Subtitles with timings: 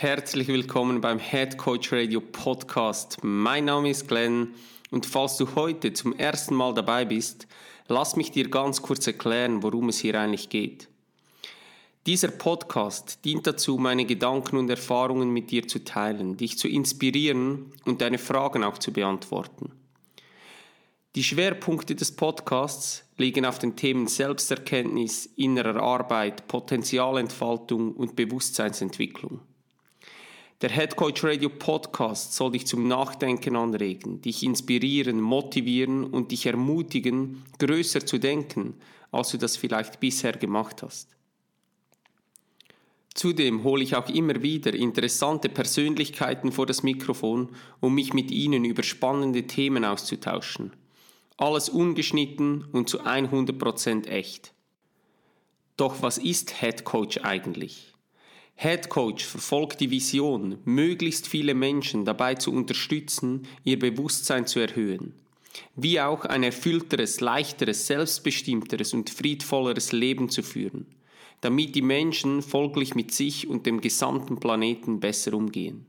[0.00, 3.18] Herzlich willkommen beim Head Coach Radio Podcast.
[3.20, 4.54] Mein Name ist Glenn
[4.90, 7.46] und falls du heute zum ersten Mal dabei bist,
[7.86, 10.88] lass mich dir ganz kurz erklären, worum es hier eigentlich geht.
[12.06, 17.70] Dieser Podcast dient dazu, meine Gedanken und Erfahrungen mit dir zu teilen, dich zu inspirieren
[17.84, 19.70] und deine Fragen auch zu beantworten.
[21.14, 29.40] Die Schwerpunkte des Podcasts liegen auf den Themen Selbsterkenntnis, innerer Arbeit, Potenzialentfaltung und Bewusstseinsentwicklung.
[30.62, 36.44] Der Head Coach Radio Podcast soll dich zum Nachdenken anregen, dich inspirieren, motivieren und dich
[36.44, 38.74] ermutigen, größer zu denken,
[39.10, 41.16] als du das vielleicht bisher gemacht hast.
[43.14, 47.48] Zudem hole ich auch immer wieder interessante Persönlichkeiten vor das Mikrofon,
[47.80, 50.74] um mich mit ihnen über spannende Themen auszutauschen.
[51.38, 54.52] Alles ungeschnitten und zu 100% echt.
[55.78, 57.89] Doch was ist Head Coach eigentlich?
[58.62, 65.14] Head Coach verfolgt die Vision, möglichst viele Menschen dabei zu unterstützen, ihr Bewusstsein zu erhöhen,
[65.76, 70.84] wie auch ein erfüllteres, leichteres, selbstbestimmteres und friedvolleres Leben zu führen,
[71.40, 75.86] damit die Menschen folglich mit sich und dem gesamten Planeten besser umgehen.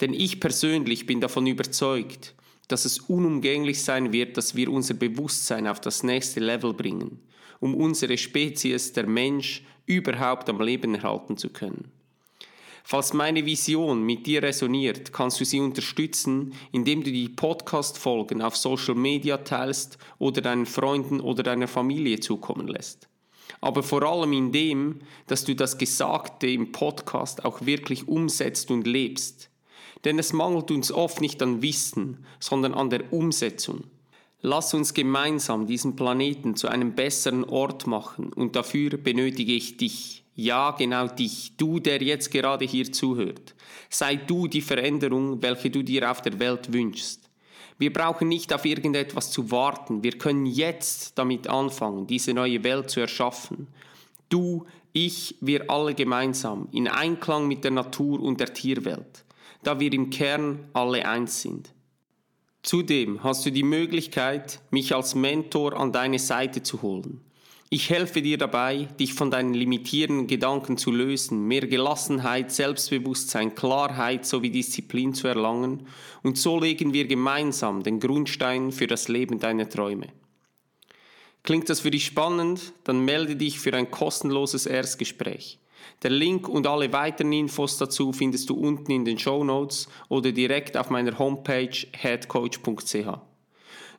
[0.00, 2.34] Denn ich persönlich bin davon überzeugt,
[2.66, 7.20] dass es unumgänglich sein wird, dass wir unser Bewusstsein auf das nächste Level bringen,
[7.64, 11.90] um unsere Spezies, der Mensch, überhaupt am Leben erhalten zu können.
[12.82, 18.54] Falls meine Vision mit dir resoniert, kannst du sie unterstützen, indem du die Podcast-Folgen auf
[18.54, 23.08] Social Media teilst oder deinen Freunden oder deiner Familie zukommen lässt.
[23.62, 29.48] Aber vor allem indem, dass du das Gesagte im Podcast auch wirklich umsetzt und lebst.
[30.04, 33.84] Denn es mangelt uns oft nicht an Wissen, sondern an der Umsetzung.
[34.46, 40.22] Lass uns gemeinsam diesen Planeten zu einem besseren Ort machen und dafür benötige ich dich.
[40.34, 43.54] Ja, genau dich, du, der jetzt gerade hier zuhört.
[43.88, 47.30] Sei du die Veränderung, welche du dir auf der Welt wünschst.
[47.78, 52.90] Wir brauchen nicht auf irgendetwas zu warten, wir können jetzt damit anfangen, diese neue Welt
[52.90, 53.68] zu erschaffen.
[54.28, 59.24] Du, ich, wir alle gemeinsam, in Einklang mit der Natur und der Tierwelt,
[59.62, 61.73] da wir im Kern alle eins sind.
[62.64, 67.20] Zudem hast du die Möglichkeit, mich als Mentor an deine Seite zu holen.
[67.68, 74.24] Ich helfe dir dabei, dich von deinen limitierenden Gedanken zu lösen, mehr Gelassenheit, Selbstbewusstsein, Klarheit
[74.24, 75.86] sowie Disziplin zu erlangen
[76.22, 80.06] und so legen wir gemeinsam den Grundstein für das Leben deiner Träume.
[81.42, 82.72] Klingt das für dich spannend?
[82.84, 85.58] Dann melde dich für ein kostenloses Erstgespräch.
[86.02, 90.32] Der Link und alle weiteren Infos dazu findest du unten in den Show Notes oder
[90.32, 93.18] direkt auf meiner Homepage headcoach.ch.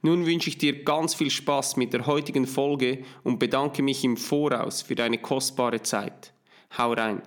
[0.01, 4.17] Nun wünsche ich dir ganz viel Spaß mit der heutigen Folge und bedanke mich im
[4.17, 6.33] Voraus für deine kostbare Zeit.
[6.77, 7.21] Hau rein!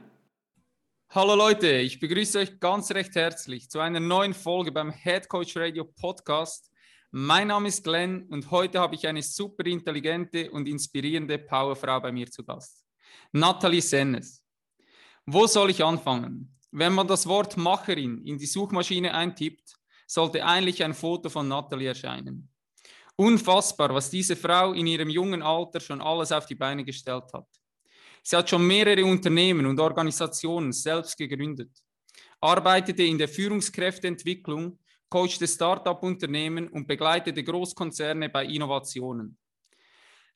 [1.11, 5.57] Hallo Leute, ich begrüße euch ganz recht herzlich zu einer neuen Folge beim Head Coach
[5.57, 6.71] Radio Podcast.
[7.11, 12.13] Mein Name ist Glenn und heute habe ich eine super intelligente und inspirierende Powerfrau bei
[12.13, 12.85] mir zu Gast.
[13.33, 14.38] Nathalie Sennes.
[15.31, 16.57] Wo soll ich anfangen?
[16.71, 19.75] Wenn man das Wort Macherin in die Suchmaschine eintippt,
[20.07, 22.49] sollte eigentlich ein Foto von Natalie erscheinen.
[23.15, 27.47] Unfassbar, was diese Frau in ihrem jungen Alter schon alles auf die Beine gestellt hat.
[28.23, 31.73] Sie hat schon mehrere Unternehmen und Organisationen selbst gegründet,
[32.41, 34.79] arbeitete in der Führungskräfteentwicklung,
[35.11, 39.37] coachte Start-up-Unternehmen und begleitete Großkonzerne bei Innovationen.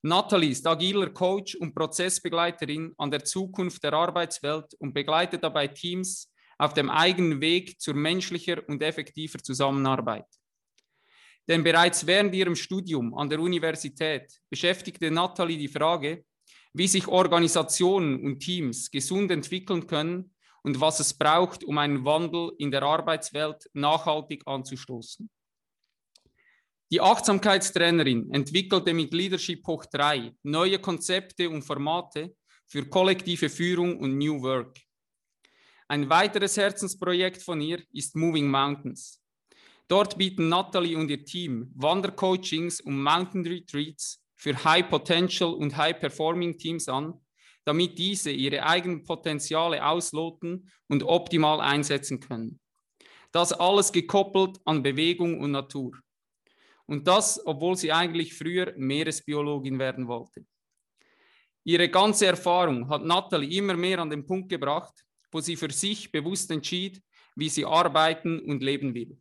[0.05, 6.29] Natalie ist agiler Coach und Prozessbegleiterin an der Zukunft der Arbeitswelt und begleitet dabei Teams
[6.59, 10.27] auf dem eigenen Weg zur menschlicher und effektiver Zusammenarbeit.
[11.49, 16.25] Denn bereits während ihrem Studium an der Universität beschäftigte Natalie die Frage,
[16.73, 20.35] wie sich Organisationen und Teams gesund entwickeln können
[20.65, 25.31] und was es braucht, um einen Wandel in der Arbeitswelt nachhaltig anzustoßen.
[26.93, 32.37] Die Achtsamkeitstrainerin entwickelte mit Leadership Hoch 3 neue Konzepte und Formate
[32.67, 34.79] für kollektive Führung und New Work.
[35.89, 39.23] Ein weiteres Herzensprojekt von ihr ist Moving Mountains.
[39.89, 45.99] Dort bieten Natalie und ihr Team Wandercoachings und Mountain Retreats für High Potential und High
[45.99, 47.15] Performing Teams an,
[47.65, 52.61] damit diese ihre eigenen Potenziale ausloten und optimal einsetzen können.
[53.31, 55.93] Das alles gekoppelt an Bewegung und Natur.
[56.87, 60.45] Und das, obwohl sie eigentlich früher Meeresbiologin werden wollte.
[61.65, 66.11] Ihre ganze Erfahrung hat Natalie immer mehr an den Punkt gebracht, wo sie für sich
[66.11, 67.01] bewusst entschied,
[67.37, 69.17] wie sie arbeiten und leben will.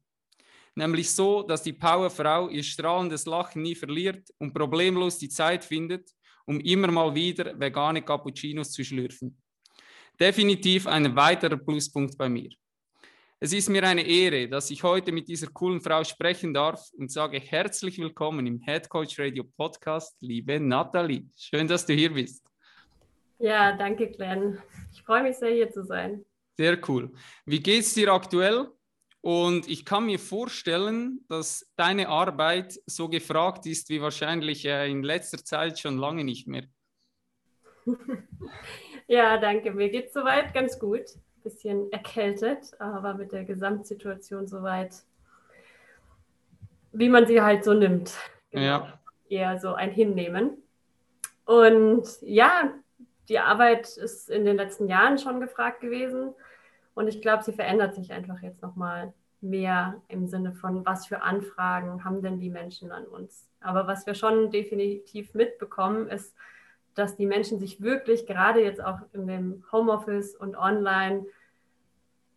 [0.75, 6.09] Nämlich so, dass die Powerfrau ihr strahlendes Lachen nie verliert und problemlos die Zeit findet,
[6.45, 9.37] um immer mal wieder vegane Cappuccinos zu schlürfen.
[10.19, 12.49] Definitiv ein weiterer Pluspunkt bei mir.
[13.43, 17.11] Es ist mir eine Ehre, dass ich heute mit dieser coolen Frau sprechen darf und
[17.11, 21.25] sage herzlich willkommen im Head Coach Radio Podcast, liebe Nathalie.
[21.35, 22.45] Schön, dass du hier bist.
[23.39, 24.61] Ja, danke, Glenn.
[24.93, 26.23] Ich freue mich sehr, hier zu sein.
[26.55, 27.11] Sehr cool.
[27.47, 28.67] Wie geht es dir aktuell?
[29.21, 35.01] Und ich kann mir vorstellen, dass deine Arbeit so gefragt ist wie wahrscheinlich äh, in
[35.01, 36.65] letzter Zeit schon lange nicht mehr.
[39.07, 39.71] ja, danke.
[39.71, 41.05] Mir geht es soweit ganz gut.
[41.43, 45.03] Bisschen erkältet, aber mit der Gesamtsituation soweit,
[46.91, 48.15] wie man sie halt so nimmt.
[48.51, 48.63] Genau.
[48.63, 48.99] Ja.
[49.29, 50.57] Eher so ein Hinnehmen.
[51.45, 52.73] Und ja,
[53.29, 56.33] die Arbeit ist in den letzten Jahren schon gefragt gewesen.
[56.93, 61.21] Und ich glaube, sie verändert sich einfach jetzt nochmal mehr im Sinne von, was für
[61.21, 63.47] Anfragen haben denn die Menschen an uns.
[63.59, 66.35] Aber was wir schon definitiv mitbekommen, ist,
[66.95, 71.25] dass die Menschen sich wirklich gerade jetzt auch in dem Homeoffice und online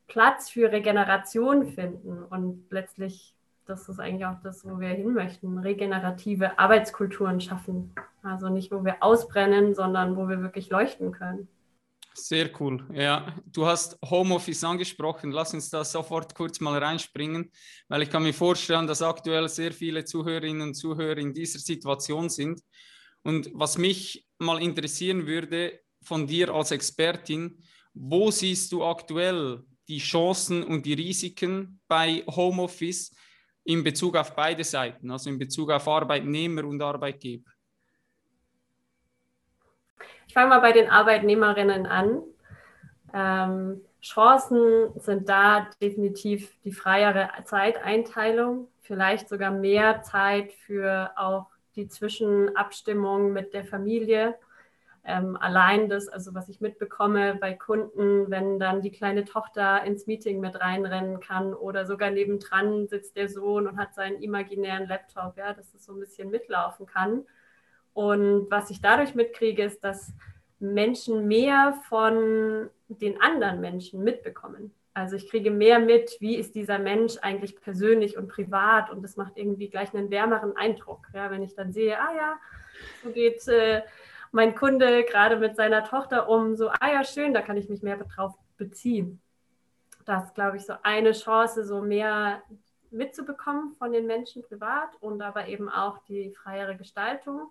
[0.06, 2.22] Platz für Regeneration finden.
[2.22, 3.34] Und letztlich,
[3.66, 7.92] das ist eigentlich auch das, wo wir hin möchten, regenerative Arbeitskulturen schaffen.
[8.22, 11.48] Also nicht, wo wir ausbrennen, sondern wo wir wirklich leuchten können.
[12.16, 12.84] Sehr cool.
[12.92, 15.32] Ja, du hast Homeoffice angesprochen.
[15.32, 17.50] Lass uns da sofort kurz mal reinspringen,
[17.88, 22.28] weil ich kann mir vorstellen, dass aktuell sehr viele Zuhörerinnen und Zuhörer in dieser Situation
[22.28, 22.60] sind.
[23.24, 27.58] Und was mich mal interessieren würde von dir als Expertin,
[27.94, 33.14] wo siehst du aktuell die Chancen und die Risiken bei Homeoffice
[33.64, 37.50] in Bezug auf beide Seiten, also in Bezug auf Arbeitnehmer und Arbeitgeber?
[40.26, 42.22] Ich fange mal bei den Arbeitnehmerinnen an.
[43.12, 51.88] Ähm, Chancen sind da definitiv die freiere Zeiteinteilung, vielleicht sogar mehr Zeit für auch die
[51.88, 54.36] Zwischenabstimmung mit der Familie.
[55.04, 60.06] Ähm, allein das, also was ich mitbekomme bei Kunden, wenn dann die kleine Tochter ins
[60.06, 65.36] Meeting mit reinrennen kann oder sogar nebendran sitzt der Sohn und hat seinen imaginären Laptop,
[65.36, 67.24] ja, dass es so ein bisschen mitlaufen kann
[67.94, 70.12] und was ich dadurch mitkriege, ist, dass
[70.58, 74.74] Menschen mehr von den anderen Menschen mitbekommen.
[74.94, 79.16] Also ich kriege mehr mit, wie ist dieser Mensch eigentlich persönlich und privat und das
[79.16, 81.08] macht irgendwie gleich einen wärmeren Eindruck.
[81.12, 82.36] Ja, wenn ich dann sehe, ah ja,
[83.02, 83.82] so geht äh,
[84.30, 87.82] mein Kunde gerade mit seiner Tochter um, so, ah ja, schön, da kann ich mich
[87.82, 89.20] mehr drauf beziehen.
[90.04, 92.42] Das ist, glaube ich, so eine Chance, so mehr
[92.90, 97.50] mitzubekommen von den Menschen privat und aber eben auch die freiere Gestaltung.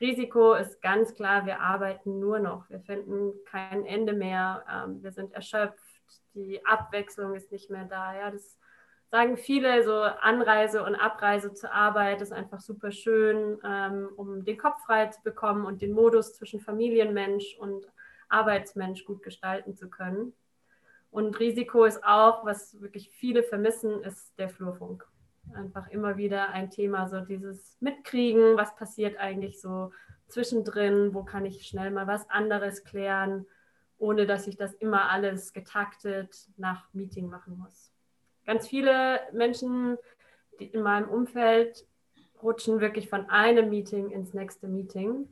[0.00, 2.68] Risiko ist ganz klar, wir arbeiten nur noch.
[2.68, 4.64] Wir finden kein Ende mehr.
[4.68, 5.81] Ähm, wir sind erschöpft.
[6.34, 8.14] Die Abwechslung ist nicht mehr da.
[8.14, 8.58] Ja, das
[9.10, 14.56] sagen viele, so Anreise und Abreise zur Arbeit ist einfach super schön, ähm, um den
[14.56, 17.86] Kopf frei zu bekommen und den Modus zwischen Familienmensch und
[18.28, 20.32] Arbeitsmensch gut gestalten zu können.
[21.10, 25.06] Und Risiko ist auch, was wirklich viele vermissen, ist der Flurfunk
[25.54, 29.92] einfach immer wieder ein Thema, so dieses Mitkriegen, was passiert eigentlich so
[30.28, 33.46] zwischendrin, wo kann ich schnell mal was anderes klären,
[34.02, 37.92] ohne dass ich das immer alles getaktet nach Meeting machen muss.
[38.44, 39.96] Ganz viele Menschen
[40.58, 41.86] in meinem Umfeld
[42.42, 45.28] rutschen wirklich von einem Meeting ins nächste Meeting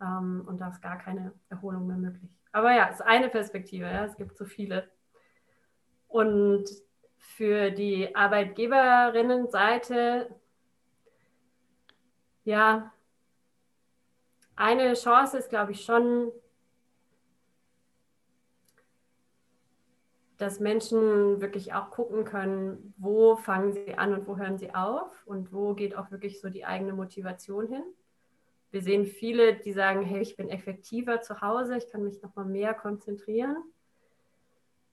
[0.00, 2.28] ähm, und da ist gar keine Erholung mehr möglich.
[2.50, 4.90] Aber ja, es ist eine Perspektive, ja, es gibt so viele.
[6.08, 6.64] Und
[7.18, 10.34] für die Arbeitgeberinnenseite
[12.42, 12.92] ja
[14.56, 16.32] eine Chance ist, glaube ich, schon,
[20.38, 25.26] dass Menschen wirklich auch gucken können, wo fangen sie an und wo hören sie auf
[25.26, 27.82] und wo geht auch wirklich so die eigene Motivation hin.
[28.70, 32.34] Wir sehen viele, die sagen, hey, ich bin effektiver zu Hause, ich kann mich noch
[32.36, 33.56] mal mehr konzentrieren.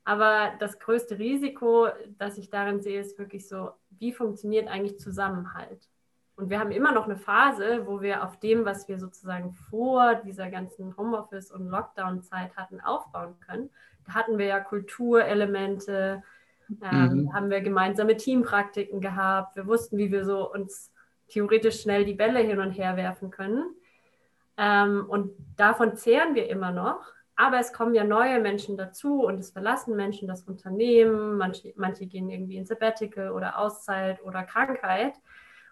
[0.05, 5.89] Aber das größte Risiko, das ich darin sehe, ist wirklich so, wie funktioniert eigentlich Zusammenhalt?
[6.35, 10.15] Und wir haben immer noch eine Phase, wo wir auf dem, was wir sozusagen vor
[10.15, 13.69] dieser ganzen Homeoffice- und Lockdown-Zeit hatten, aufbauen können.
[14.07, 16.23] Hatten wir ja Kulturelemente,
[16.81, 17.33] ähm, mhm.
[17.33, 19.55] haben wir gemeinsame Teampraktiken gehabt.
[19.55, 20.91] Wir wussten, wie wir so uns
[21.29, 23.75] theoretisch schnell die Bälle hin und her werfen können.
[24.57, 27.13] Ähm, und davon zehren wir immer noch.
[27.35, 31.37] Aber es kommen ja neue Menschen dazu und es verlassen Menschen das Unternehmen.
[31.37, 35.15] Manche, manche gehen irgendwie in Sabbatical oder Auszeit oder Krankheit.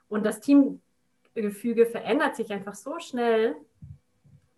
[0.10, 3.56] Und das Teamgefüge verändert sich einfach so schnell,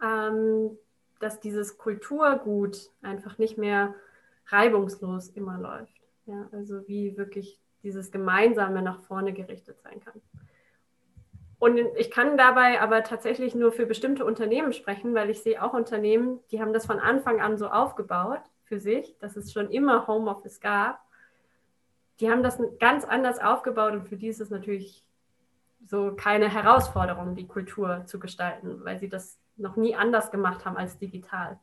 [0.02, 0.78] ähm,
[1.24, 3.96] dass dieses Kulturgut einfach nicht mehr
[4.48, 6.02] reibungslos immer läuft.
[6.26, 10.22] Ja, also wie wirklich dieses Gemeinsame nach vorne gerichtet sein kann.
[11.60, 15.74] Und ich kann dabei aber tatsächlich nur für bestimmte Unternehmen sprechen, weil ich sehe auch
[15.74, 20.08] Unternehmen, die haben das von Anfang an so aufgebaut für sich, dass es schon immer
[20.08, 21.00] Homeoffice gab.
[22.20, 25.06] Die haben das ganz anders aufgebaut und für die ist es natürlich
[25.86, 30.78] so keine Herausforderung, die Kultur zu gestalten, weil sie das noch nie anders gemacht haben
[30.78, 31.60] als digital.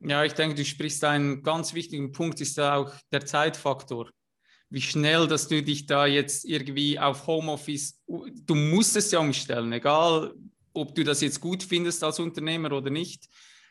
[0.00, 4.10] Ja, ich denke, du sprichst einen ganz wichtigen Punkt, ist da auch der Zeitfaktor
[4.72, 9.70] wie schnell, dass du dich da jetzt irgendwie auf Homeoffice, du musst es ja umstellen,
[9.70, 10.32] egal
[10.72, 13.28] ob du das jetzt gut findest als Unternehmer oder nicht.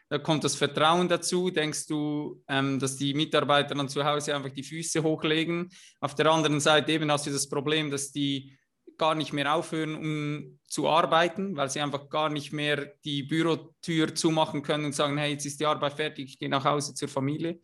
[0.10, 1.50] Da kommt das Vertrauen dazu.
[1.50, 5.70] Denkst du, ähm, dass die Mitarbeiter dann zu Hause einfach die Füße hochlegen?
[6.02, 8.56] Auf der anderen Seite eben hast du das Problem, dass die
[9.02, 14.14] gar nicht mehr aufhören, um zu arbeiten, weil sie einfach gar nicht mehr die Bürotür
[14.14, 17.08] zumachen können und sagen, hey, jetzt ist die Arbeit fertig, ich gehe nach Hause zur
[17.08, 17.60] Familie.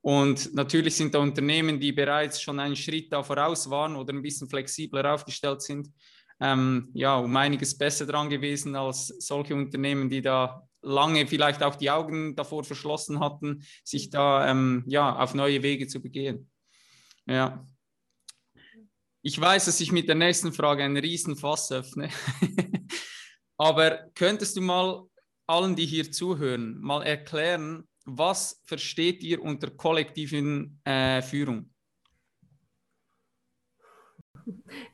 [0.00, 4.22] Und natürlich sind da Unternehmen, die bereits schon einen Schritt da voraus waren oder ein
[4.22, 5.90] bisschen flexibler aufgestellt sind,
[6.40, 11.74] ähm, ja, um einiges besser dran gewesen als solche Unternehmen, die da lange vielleicht auch
[11.74, 16.50] die Augen davor verschlossen hatten, sich da ähm, ja, auf neue Wege zu begehen.
[17.26, 17.66] Ja.
[19.26, 22.10] Ich weiß, dass ich mit der nächsten Frage einen riesen Fass öffne.
[23.56, 25.08] Aber könntest du mal
[25.46, 31.70] allen, die hier zuhören, mal erklären, was versteht ihr unter kollektiven äh, Führung?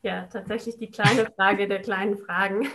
[0.01, 2.69] Ja, tatsächlich die kleine Frage der kleinen Fragen.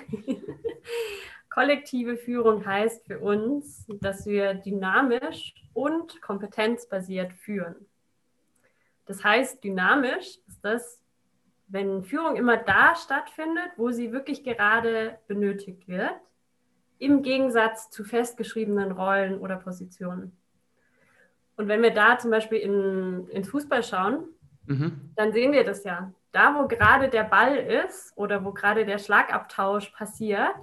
[1.49, 7.87] Kollektive Führung heißt für uns, dass wir dynamisch und kompetenzbasiert führen.
[9.05, 11.04] Das heißt, dynamisch ist das,
[11.67, 16.13] wenn Führung immer da stattfindet, wo sie wirklich gerade benötigt wird
[16.97, 20.31] im Gegensatz zu festgeschriebenen Rollen oder Positionen.
[21.57, 24.25] Und wenn wir da zum Beispiel in, ins Fußball schauen,
[24.65, 25.11] mhm.
[25.15, 26.11] dann sehen wir das ja.
[26.31, 30.53] Da, wo gerade der Ball ist oder wo gerade der Schlagabtausch passiert,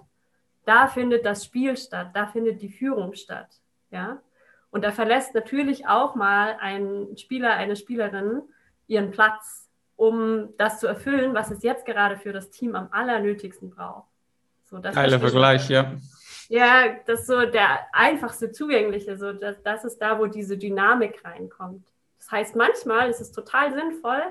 [0.64, 3.48] da findet das Spiel statt, da findet die Führung statt.
[3.90, 4.20] Ja?
[4.70, 8.42] Und da verlässt natürlich auch mal ein Spieler, eine Spielerin
[8.86, 9.61] ihren Platz,
[9.96, 14.08] um das zu erfüllen, was es jetzt gerade für das Team am allernötigsten braucht.
[14.64, 15.92] So, Geiler Vergleich, ja.
[16.48, 21.24] Ja, das ist so der einfachste zugängliche, so das, das ist da, wo diese Dynamik
[21.24, 21.86] reinkommt.
[22.18, 24.22] Das heißt, manchmal ist es total sinnvoll,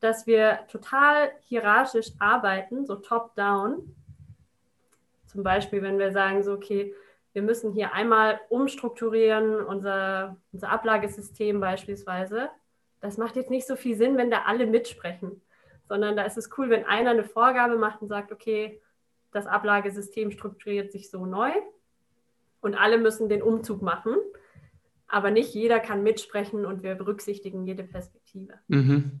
[0.00, 3.94] dass wir total hierarchisch arbeiten, so top-down.
[5.26, 6.94] Zum Beispiel, wenn wir sagen, so, okay,
[7.32, 12.50] wir müssen hier einmal umstrukturieren, unser, unser Ablagesystem beispielsweise.
[13.04, 15.42] Das macht jetzt nicht so viel Sinn, wenn da alle mitsprechen,
[15.86, 18.80] sondern da ist es cool, wenn einer eine Vorgabe macht und sagt, okay,
[19.30, 21.50] das Ablagesystem strukturiert sich so neu
[22.62, 24.16] und alle müssen den Umzug machen.
[25.06, 28.54] Aber nicht jeder kann mitsprechen und wir berücksichtigen jede Perspektive.
[28.68, 29.20] Mhm.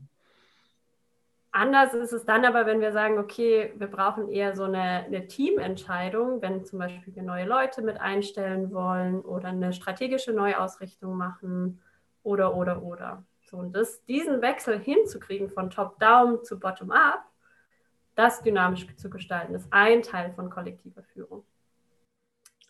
[1.52, 5.26] Anders ist es dann aber, wenn wir sagen, okay, wir brauchen eher so eine, eine,
[5.26, 11.82] Teamentscheidung, wenn zum Beispiel wir neue Leute mit einstellen wollen oder eine strategische Neuausrichtung machen
[12.22, 13.24] oder, oder, oder.
[13.44, 17.24] So, und das, diesen Wechsel hinzukriegen von Top-Down zu Bottom-Up,
[18.14, 21.44] das dynamisch zu gestalten, ist ein Teil von kollektiver Führung.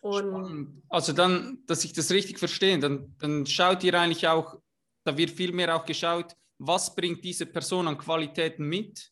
[0.01, 4.59] Und also dann, dass ich das richtig verstehe, dann, dann schaut ihr eigentlich auch,
[5.03, 9.11] da wird vielmehr auch geschaut, was bringt diese Person an Qualitäten mit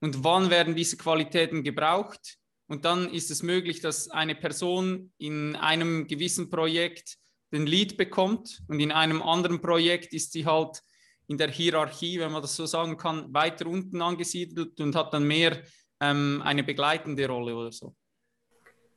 [0.00, 2.38] und wann werden diese Qualitäten gebraucht.
[2.66, 7.18] Und dann ist es möglich, dass eine Person in einem gewissen Projekt
[7.54, 10.82] den Lead bekommt und in einem anderen Projekt ist sie halt
[11.26, 15.26] in der Hierarchie, wenn man das so sagen kann, weiter unten angesiedelt und hat dann
[15.26, 15.62] mehr
[16.00, 17.94] ähm, eine begleitende Rolle oder so.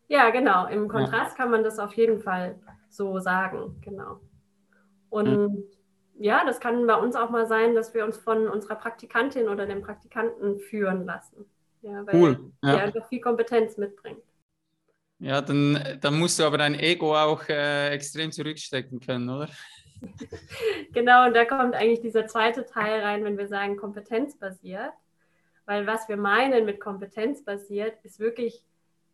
[0.10, 0.68] Ja, genau.
[0.68, 1.44] Im Kontrast ja.
[1.44, 2.60] kann man das auf jeden Fall
[2.90, 4.22] so sagen, genau.
[5.10, 5.64] Und mhm.
[6.20, 9.66] ja, das kann bei uns auch mal sein, dass wir uns von unserer Praktikantin oder
[9.66, 11.46] dem Praktikanten führen lassen.
[11.82, 12.52] Ja, weil cool.
[12.64, 12.76] Ja.
[12.76, 14.24] der einfach viel Kompetenz mitbringt.
[15.20, 19.50] Ja, dann, dann musst du aber dein Ego auch äh, extrem zurückstecken können, oder?
[20.94, 24.94] genau, und da kommt eigentlich dieser zweite Teil rein, wenn wir sagen kompetenzbasiert.
[25.66, 28.64] Weil was wir meinen mit kompetenzbasiert, ist wirklich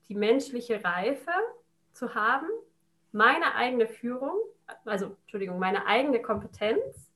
[0.10, 1.32] die menschliche Reife
[1.94, 2.48] zu haben,
[3.12, 4.36] meine eigene Führung,
[4.86, 7.12] also Entschuldigung, meine eigene Kompetenz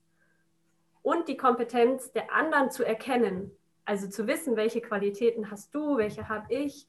[1.02, 3.50] und die Kompetenz der anderen zu erkennen.
[3.84, 6.86] Also zu wissen, welche Qualitäten hast du, welche habe ich,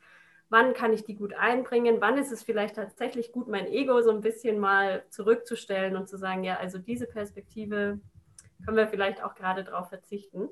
[0.49, 4.11] wann kann ich die gut einbringen, wann ist es vielleicht tatsächlich gut, mein Ego so
[4.11, 7.99] ein bisschen mal zurückzustellen und zu sagen, ja, also diese Perspektive
[8.65, 10.49] können wir vielleicht auch gerade darauf verzichten.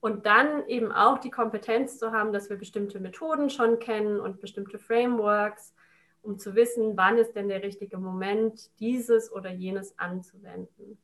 [0.00, 4.40] Und dann eben auch die Kompetenz zu haben, dass wir bestimmte Methoden schon kennen und
[4.40, 5.74] bestimmte Frameworks,
[6.22, 10.98] um zu wissen, wann ist denn der richtige Moment, dieses oder jenes anzuwenden.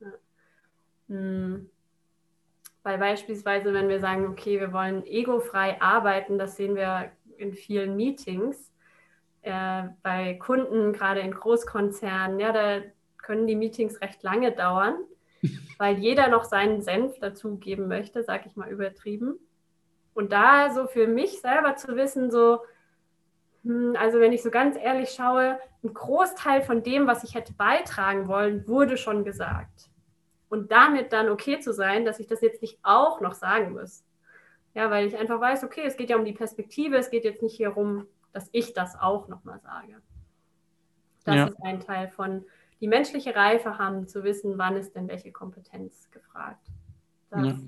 [0.00, 0.12] Ja.
[1.08, 1.70] Hm.
[2.82, 7.96] Weil beispielsweise, wenn wir sagen, okay, wir wollen egofrei arbeiten, das sehen wir in vielen
[7.96, 8.72] Meetings,
[9.42, 12.82] äh, bei Kunden, gerade in Großkonzernen, ja, da
[13.18, 14.96] können die Meetings recht lange dauern,
[15.78, 19.38] weil jeder noch seinen Senf dazugeben möchte, sage ich mal übertrieben.
[20.14, 22.60] Und da so für mich selber zu wissen, so,
[23.64, 27.52] hm, also wenn ich so ganz ehrlich schaue, ein Großteil von dem, was ich hätte
[27.52, 29.91] beitragen wollen, wurde schon gesagt
[30.52, 34.04] und damit dann okay zu sein, dass ich das jetzt nicht auch noch sagen muss.
[34.74, 37.40] Ja, weil ich einfach weiß, okay, es geht ja um die Perspektive, es geht jetzt
[37.40, 40.02] nicht hier rum, dass ich das auch nochmal sage.
[41.24, 41.46] Das ja.
[41.46, 42.44] ist ein Teil von
[42.82, 46.66] die menschliche Reife haben, zu wissen, wann ist denn welche Kompetenz gefragt.
[47.30, 47.46] Das.
[47.46, 47.58] Ja.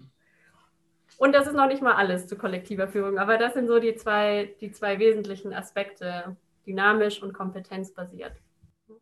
[1.17, 3.95] Und das ist noch nicht mal alles zu kollektiver Führung, aber das sind so die
[3.95, 6.37] zwei, die zwei wesentlichen Aspekte,
[6.67, 8.37] dynamisch und kompetenzbasiert.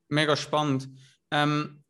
[0.08, 0.88] Mega spannend.
[1.32, 1.81] Ähm,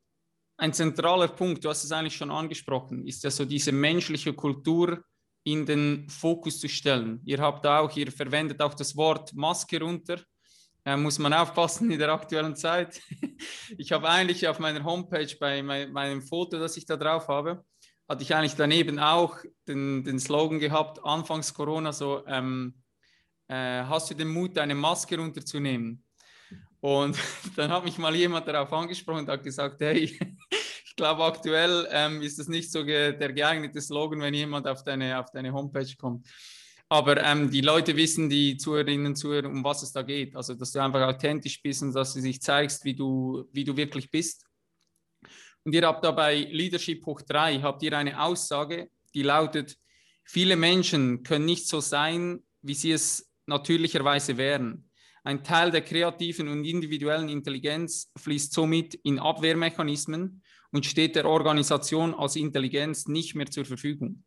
[0.63, 5.03] ein zentraler Punkt, du hast es eigentlich schon angesprochen, ist ja so diese menschliche Kultur
[5.43, 7.21] in den Fokus zu stellen.
[7.25, 10.21] Ihr habt auch, ihr verwendet auch das Wort Maske runter.
[10.85, 13.01] Äh, muss man aufpassen in der aktuellen Zeit.
[13.77, 17.65] ich habe eigentlich auf meiner Homepage bei mein, meinem Foto, das ich da drauf habe,
[18.09, 22.81] hatte ich eigentlich daneben auch den, den Slogan gehabt, anfangs Corona, so, ähm,
[23.49, 26.05] äh, hast du den Mut, eine Maske runterzunehmen?
[26.83, 27.17] Und
[27.57, 30.19] dann hat mich mal jemand darauf angesprochen und hat gesagt, hey,
[30.93, 34.85] ich glaube aktuell ähm, ist das nicht so ge der geeignete Slogan, wenn jemand auf
[34.85, 36.29] deine, auf deine Homepage kommt.
[36.91, 40.37] Aber ähm, die Leute wissen, die Zuhörerinnen und Zuhörer, um was es da geht.
[40.37, 43.75] Also, dass du einfach authentisch bist und dass du dich zeigst, wie du, wie du
[43.75, 44.45] wirklich bist.
[45.65, 49.79] Und ihr habt da bei Leadership hoch 3, habt ihr eine Aussage, die lautet,
[50.25, 54.91] viele Menschen können nicht so sein, wie sie es natürlicherweise wären.
[55.25, 62.15] Ein Teil der kreativen und individuellen Intelligenz fließt somit in Abwehrmechanismen und steht der Organisation
[62.15, 64.25] als Intelligenz nicht mehr zur Verfügung.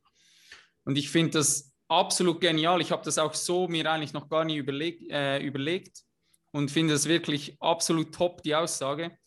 [0.86, 2.81] Und ich finde das absolut genial.
[2.81, 6.03] Ich habe das auch so mir eigentlich noch gar nie überleg, äh, überlegt
[6.51, 9.17] und finde das wirklich absolut top, die Aussage.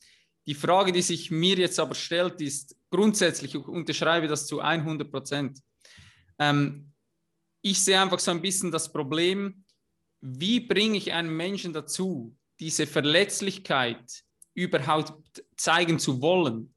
[0.47, 5.11] Die Frage, die sich mir jetzt aber stellt, ist grundsätzlich, ich unterschreibe das zu 100
[5.11, 5.59] Prozent.
[6.39, 6.93] Ähm,
[7.61, 9.65] ich sehe einfach so ein bisschen das Problem,
[10.21, 16.75] wie bringe ich einen Menschen dazu, diese Verletzlichkeit überhaupt zeigen zu wollen?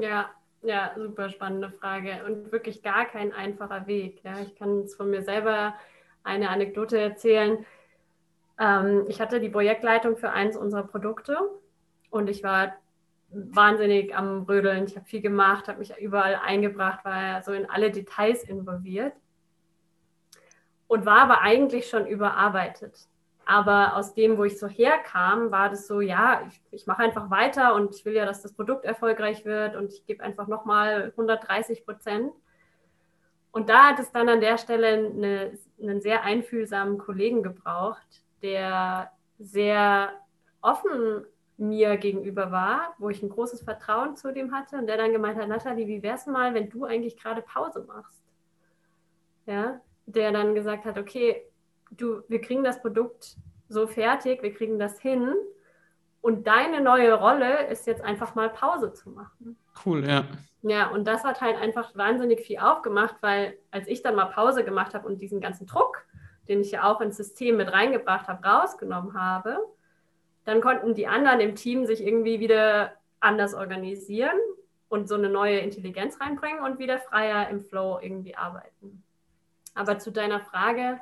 [0.00, 0.30] Ja,
[0.62, 4.22] ja, super spannende Frage und wirklich gar kein einfacher Weg.
[4.24, 5.74] Ja, ich kann es von mir selber
[6.24, 7.64] eine Anekdote erzählen.
[8.58, 11.38] Ähm, ich hatte die Projektleitung für eins unserer Produkte
[12.10, 12.72] und ich war
[13.30, 14.86] wahnsinnig am Rödeln.
[14.86, 19.12] Ich habe viel gemacht, habe mich überall eingebracht, war so in alle Details involviert
[20.88, 23.08] und war aber eigentlich schon überarbeitet.
[23.48, 27.30] Aber aus dem, wo ich so herkam, war das so, ja, ich, ich mache einfach
[27.30, 31.12] weiter und ich will ja, dass das Produkt erfolgreich wird und ich gebe einfach nochmal
[31.12, 32.32] 130 Prozent.
[33.52, 39.12] Und da hat es dann an der Stelle eine, einen sehr einfühlsamen Kollegen gebraucht, der
[39.38, 40.10] sehr
[40.60, 41.24] offen
[41.56, 45.38] mir gegenüber war, wo ich ein großes Vertrauen zu dem hatte und der dann gemeint
[45.38, 48.24] hat, Nathalie, wie wär's mal, wenn du eigentlich gerade Pause machst?
[49.46, 51.46] Ja, der dann gesagt hat, okay,
[51.96, 53.36] du, wir kriegen das Produkt
[53.68, 55.34] so fertig, wir kriegen das hin
[56.20, 59.56] und deine neue Rolle ist jetzt einfach mal Pause zu machen.
[59.84, 60.24] Cool, ja.
[60.62, 64.64] Ja, und das hat halt einfach wahnsinnig viel aufgemacht, weil als ich dann mal Pause
[64.64, 66.04] gemacht habe und diesen ganzen Druck,
[66.48, 69.58] den ich ja auch ins System mit reingebracht habe, rausgenommen habe,
[70.44, 74.36] dann konnten die anderen im Team sich irgendwie wieder anders organisieren
[74.88, 79.02] und so eine neue Intelligenz reinbringen und wieder freier im Flow irgendwie arbeiten.
[79.74, 80.98] Aber zu deiner Frage,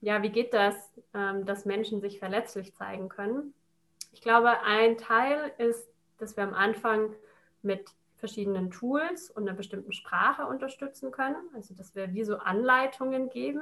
[0.00, 0.74] ja, wie geht das,
[1.14, 3.54] ähm, dass Menschen sich verletzlich zeigen können?
[4.12, 7.14] Ich glaube, ein Teil ist, dass wir am Anfang
[7.62, 11.36] mit verschiedenen Tools und einer bestimmten Sprache unterstützen können.
[11.54, 13.60] Also, dass wir wie so Anleitungen geben.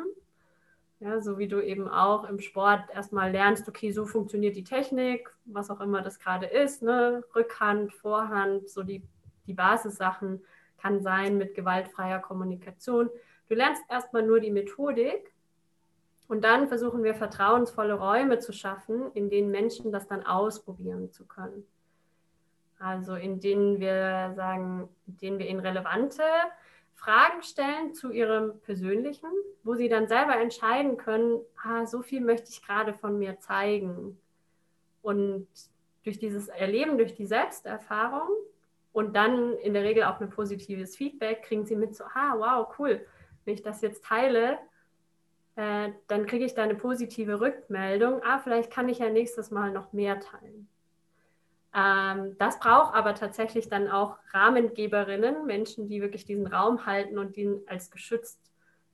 [1.00, 5.28] Ja, so wie du eben auch im Sport erstmal lernst, okay, so funktioniert die Technik,
[5.44, 7.24] was auch immer das gerade ist, ne?
[7.34, 9.02] Rückhand, Vorhand, so die,
[9.46, 10.42] die Basissachen
[10.78, 13.10] kann sein mit gewaltfreier Kommunikation.
[13.48, 15.33] Du lernst erstmal nur die Methodik
[16.28, 21.26] und dann versuchen wir vertrauensvolle Räume zu schaffen, in denen Menschen das dann ausprobieren zu
[21.26, 21.66] können.
[22.78, 26.22] Also in denen wir sagen, in denen wir ihnen relevante
[26.94, 29.28] Fragen stellen zu ihrem persönlichen,
[29.62, 34.18] wo sie dann selber entscheiden können, ah, so viel möchte ich gerade von mir zeigen.
[35.02, 35.46] Und
[36.04, 38.28] durch dieses Erleben, durch die Selbsterfahrung
[38.92, 42.74] und dann in der Regel auch ein positives Feedback, kriegen sie mit so, ah, wow,
[42.78, 43.04] cool,
[43.44, 44.58] wenn ich das jetzt teile,
[45.56, 49.70] äh, dann kriege ich da eine positive Rückmeldung, ah, vielleicht kann ich ja nächstes Mal
[49.70, 50.68] noch mehr teilen.
[51.74, 57.36] Ähm, das braucht aber tatsächlich dann auch Rahmengeberinnen, Menschen, die wirklich diesen Raum halten und
[57.36, 58.38] ihn als geschützt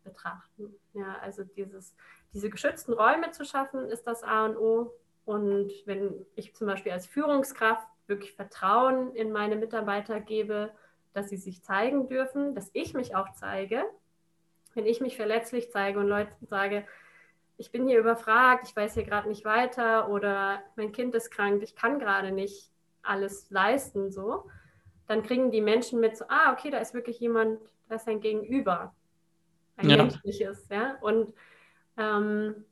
[0.03, 0.75] betrachten.
[0.94, 1.94] Ja, also dieses,
[2.33, 4.94] diese geschützten Räume zu schaffen, ist das A und O.
[5.27, 10.73] Und wenn ich zum Beispiel als Führungskraft wirklich Vertrauen in meine Mitarbeiter gebe,
[11.12, 13.85] dass sie sich zeigen dürfen, dass ich mich auch zeige,
[14.74, 16.87] wenn ich mich verletzlich zeige und Leuten sage,
[17.56, 21.62] ich bin hier überfragt, ich weiß hier gerade nicht weiter oder mein Kind ist krank,
[21.62, 22.70] ich kann gerade nicht
[23.02, 24.48] alles leisten, so,
[25.06, 28.20] dann kriegen die Menschen mit so, ah, okay, da ist wirklich jemand, da ist ein
[28.20, 28.94] Gegenüber,
[29.76, 29.96] ein ja.
[29.96, 31.35] menschliches, ja, und
[31.96, 32.64] ähm,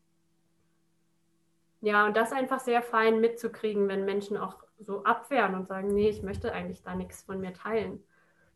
[1.81, 6.09] ja, und das einfach sehr fein mitzukriegen, wenn Menschen auch so abwehren und sagen, nee,
[6.09, 8.03] ich möchte eigentlich da nichts von mir teilen.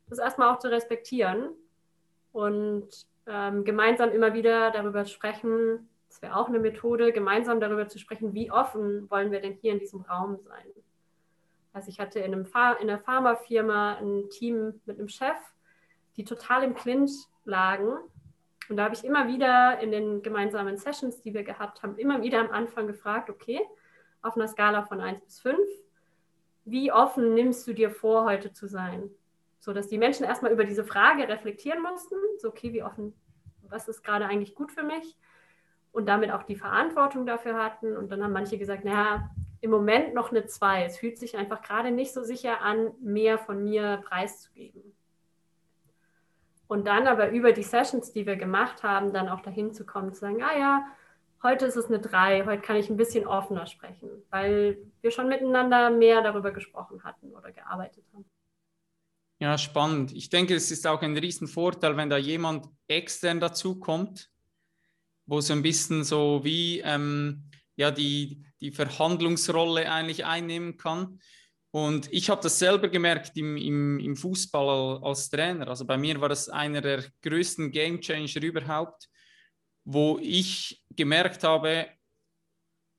[0.08, 1.50] Das erstmal auch zu respektieren
[2.32, 7.98] und ähm, gemeinsam immer wieder darüber sprechen, das wäre auch eine Methode, gemeinsam darüber zu
[7.98, 10.66] sprechen, wie offen wollen wir denn hier in diesem Raum sein.
[11.72, 15.36] Also ich hatte in, einem in einer Pharmafirma ein Team mit einem Chef,
[16.16, 17.12] die total im Clinch
[17.44, 17.96] lagen.
[18.68, 22.20] Und da habe ich immer wieder in den gemeinsamen Sessions, die wir gehabt haben, immer
[22.20, 23.60] wieder am Anfang gefragt, okay,
[24.20, 25.58] auf einer Skala von 1 bis 5,
[26.64, 29.10] wie offen nimmst du dir vor, heute zu sein?
[29.62, 33.14] So dass die Menschen erstmal über diese Frage reflektieren mussten, so okay, wie offen,
[33.62, 35.16] was ist gerade eigentlich gut für mich?
[35.92, 37.96] und damit auch die Verantwortung dafür hatten.
[37.96, 40.84] Und dann haben manche gesagt, naja, im Moment noch eine 2.
[40.84, 44.82] Es fühlt sich einfach gerade nicht so sicher an, mehr von mir preiszugeben.
[46.66, 50.14] Und dann aber über die Sessions, die wir gemacht haben, dann auch dahin zu kommen,
[50.14, 50.86] zu sagen, ah ja,
[51.42, 55.28] heute ist es eine 3, heute kann ich ein bisschen offener sprechen, weil wir schon
[55.28, 58.24] miteinander mehr darüber gesprochen hatten oder gearbeitet haben.
[59.42, 60.12] Ja, spannend.
[60.12, 64.30] Ich denke, es ist auch ein Riesenvorteil, wenn da jemand extern dazukommt,
[65.26, 71.18] wo so ein bisschen so wie ähm, ja, die, die Verhandlungsrolle eigentlich einnehmen kann.
[71.72, 75.66] Und ich habe das selber gemerkt im, im, im Fußball als Trainer.
[75.66, 79.08] Also bei mir war das einer der größten Game Changer überhaupt,
[79.82, 81.88] wo ich gemerkt habe,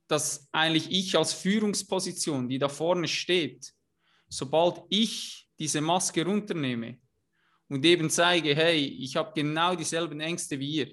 [0.09, 3.71] dass eigentlich ich als Führungsposition, die da vorne steht,
[4.27, 6.97] sobald ich diese Maske runternehme
[7.69, 10.91] und eben zeige, hey, ich habe genau dieselben Ängste wie ihr,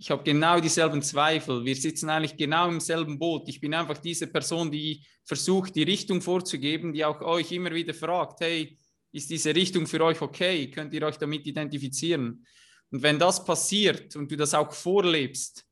[0.00, 1.62] ich habe genau dieselben Zweifel.
[1.62, 3.46] Wir sitzen eigentlich genau im selben Boot.
[3.50, 7.92] Ich bin einfach diese Person, die versucht, die Richtung vorzugeben, die auch euch immer wieder
[7.92, 8.78] fragt, hey,
[9.12, 10.70] ist diese Richtung für euch okay?
[10.70, 12.46] Könnt ihr euch damit identifizieren?
[12.90, 15.66] Und wenn das passiert und du das auch vorlebst,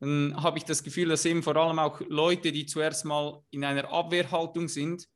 [0.00, 3.64] dann habe ich das Gefühl, dass eben vor allem auch Leute, die zuerst mal in
[3.64, 5.06] einer Abwehrhaltung sind,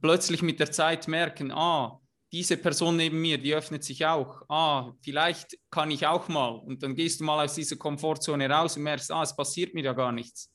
[0.00, 2.00] plötzlich mit der Zeit merken, ah,
[2.32, 4.42] diese Person neben mir, die öffnet sich auch.
[4.48, 6.50] Ah, vielleicht kann ich auch mal.
[6.50, 9.84] Und dann gehst du mal aus dieser Komfortzone raus und merkst, ah, es passiert mir
[9.84, 10.52] ja gar nichts.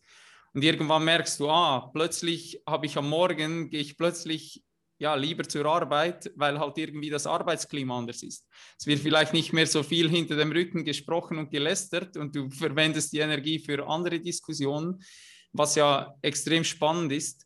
[0.54, 4.64] Und irgendwann merkst du, ah, plötzlich habe ich am Morgen, gehe ich plötzlich
[5.00, 8.48] ja, lieber zur Arbeit, weil halt irgendwie das Arbeitsklima anders ist.
[8.80, 12.50] Es wird vielleicht nicht mehr so viel hinter dem Rücken gesprochen und gelästert und du
[12.50, 15.04] verwendest die Energie für andere Diskussionen,
[15.52, 17.46] was ja extrem spannend ist.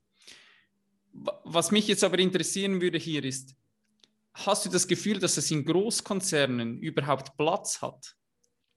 [1.43, 3.55] Was mich jetzt aber interessieren würde hier ist,
[4.33, 8.15] hast du das Gefühl, dass es in Großkonzernen überhaupt Platz hat?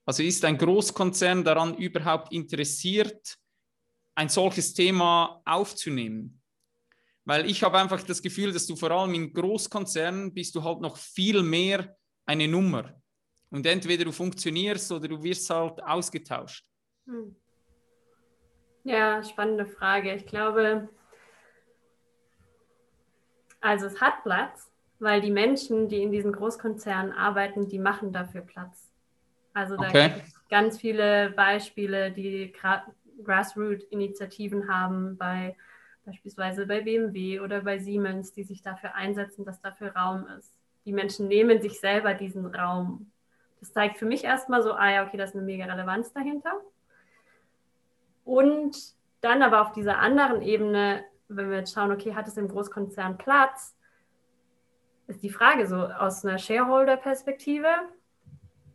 [0.05, 3.37] Also ist ein Großkonzern daran überhaupt interessiert,
[4.15, 6.41] ein solches Thema aufzunehmen?
[7.23, 10.81] Weil ich habe einfach das Gefühl, dass du vor allem in Großkonzernen bist du halt
[10.81, 12.99] noch viel mehr eine Nummer.
[13.51, 16.65] Und entweder du funktionierst oder du wirst halt ausgetauscht.
[17.05, 17.35] Hm.
[18.83, 20.15] Ja, spannende Frage.
[20.15, 20.89] Ich glaube,
[23.61, 28.41] also es hat Platz, weil die Menschen, die in diesen Großkonzernen arbeiten, die machen dafür
[28.41, 28.91] Platz.
[29.53, 30.09] Also da okay.
[30.09, 32.53] gibt es ganz viele Beispiele, die
[33.23, 35.55] Grassroot-Initiativen haben, bei
[36.05, 40.51] beispielsweise bei BMW oder bei Siemens, die sich dafür einsetzen, dass dafür Raum ist.
[40.85, 43.11] Die Menschen nehmen sich selber diesen Raum.
[43.59, 46.53] Das zeigt für mich erstmal so, ah ja, okay, da ist eine mega Relevanz dahinter.
[48.25, 48.75] Und
[49.21, 51.03] dann aber auf dieser anderen Ebene,
[51.35, 53.75] wenn wir jetzt schauen, okay, hat es im Großkonzern Platz,
[55.07, 57.67] ist die Frage so aus einer Shareholder-Perspektive.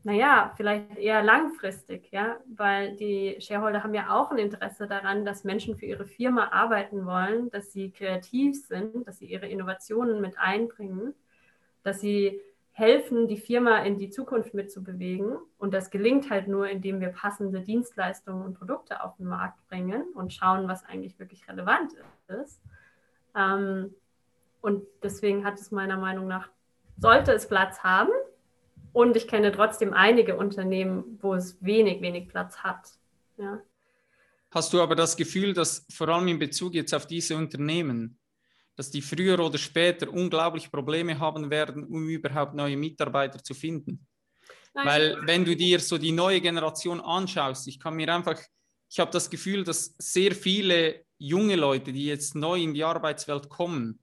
[0.05, 5.43] Naja, vielleicht eher langfristig, ja, weil die Shareholder haben ja auch ein Interesse daran, dass
[5.43, 10.39] Menschen für ihre Firma arbeiten wollen, dass sie kreativ sind, dass sie ihre Innovationen mit
[10.39, 11.15] einbringen,
[11.83, 12.41] dass sie
[12.77, 15.39] helfen, die Firma in die Zukunft mitzubewegen.
[15.57, 20.05] Und das gelingt halt nur, indem wir passende Dienstleistungen und Produkte auf den Markt bringen
[20.15, 21.93] und schauen, was eigentlich wirklich relevant
[22.29, 22.61] ist.
[23.35, 23.95] Ähm,
[24.61, 26.51] und deswegen hat es meiner Meinung nach,
[26.99, 28.11] sollte es Platz haben.
[28.93, 32.91] Und ich kenne trotzdem einige Unternehmen, wo es wenig, wenig Platz hat.
[33.39, 33.59] Ja.
[34.51, 38.19] Hast du aber das Gefühl, dass vor allem in Bezug jetzt auf diese Unternehmen,
[38.77, 44.07] dass die früher oder später unglaublich Probleme haben werden, um überhaupt neue Mitarbeiter zu finden.
[44.75, 44.87] Nein.
[44.87, 48.41] Weil wenn du dir so die neue Generation anschaust, ich kann mir einfach,
[48.91, 53.49] ich habe das Gefühl, dass sehr viele junge Leute, die jetzt neu in die Arbeitswelt
[53.49, 53.99] kommen,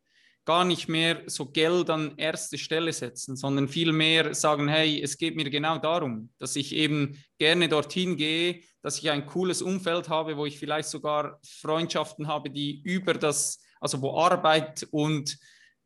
[0.46, 5.36] gar nicht mehr so Geld an erste Stelle setzen, sondern vielmehr sagen, hey, es geht
[5.36, 10.36] mir genau darum, dass ich eben gerne dorthin gehe, dass ich ein cooles Umfeld habe,
[10.36, 15.38] wo ich vielleicht sogar Freundschaften habe, die über das also wo Arbeit und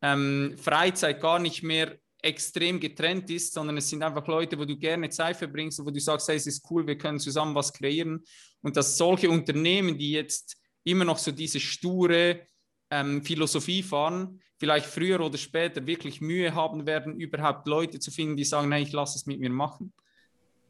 [0.02, 4.78] ähm, Freizeit gar nicht mehr extrem getrennt ist, sondern es sind einfach Leute, wo du
[4.78, 7.74] gerne Zeit verbringst und wo du sagst, hey, es ist cool, wir können zusammen was
[7.74, 8.24] kreieren.
[8.62, 12.42] Und dass solche Unternehmen, die jetzt immer noch so diese sture
[12.90, 18.38] ähm, Philosophie fahren, vielleicht früher oder später wirklich Mühe haben werden, überhaupt Leute zu finden,
[18.38, 19.94] die sagen, nein, ich lasse es mit mir machen.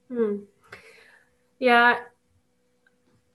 [0.10, 0.48] Hm.
[1.60, 1.98] Ja,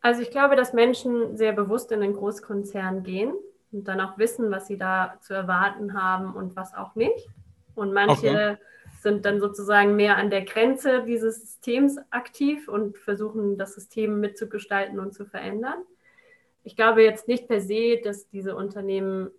[0.00, 3.34] also ich glaube, dass Menschen sehr bewusst in den Großkonzern gehen
[3.72, 7.28] und dann auch wissen, was sie da zu erwarten haben und was auch nicht.
[7.74, 8.56] Und manche okay.
[9.00, 14.98] sind dann sozusagen mehr an der Grenze dieses Systems aktiv und versuchen, das System mitzugestalten
[14.98, 15.78] und zu verändern.
[16.64, 19.30] Ich glaube jetzt nicht per se, dass diese Unternehmen,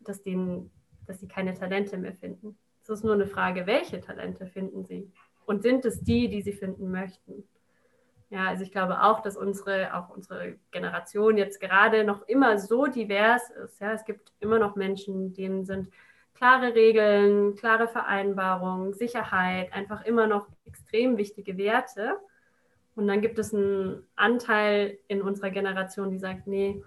[0.00, 0.70] dass, denen,
[1.06, 2.56] dass sie keine Talente mehr finden.
[2.82, 5.08] Es ist nur eine Frage, welche Talente finden sie?
[5.44, 7.44] Und sind es die, die sie finden möchten?
[8.32, 12.86] Ja, also ich glaube auch, dass unsere, auch unsere Generation jetzt gerade noch immer so
[12.86, 13.78] divers ist.
[13.78, 15.90] Ja, es gibt immer noch Menschen, denen sind
[16.32, 22.16] klare Regeln, klare Vereinbarungen, Sicherheit einfach immer noch extrem wichtige Werte.
[22.96, 26.82] Und dann gibt es einen Anteil in unserer Generation, die sagt, nee,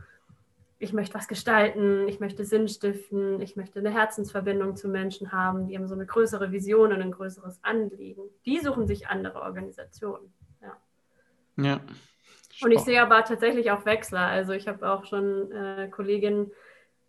[0.79, 5.67] ich möchte was gestalten, ich möchte Sinn stiften, ich möchte eine Herzensverbindung zu Menschen haben,
[5.67, 8.23] die haben so eine größere Vision und ein größeres Anliegen.
[8.47, 10.33] Die suchen sich andere Organisationen.
[11.57, 11.79] Ja.
[12.61, 14.27] Und ich sehe aber tatsächlich auch Wechsler.
[14.27, 16.51] Also ich habe auch schon äh, Kolleginnen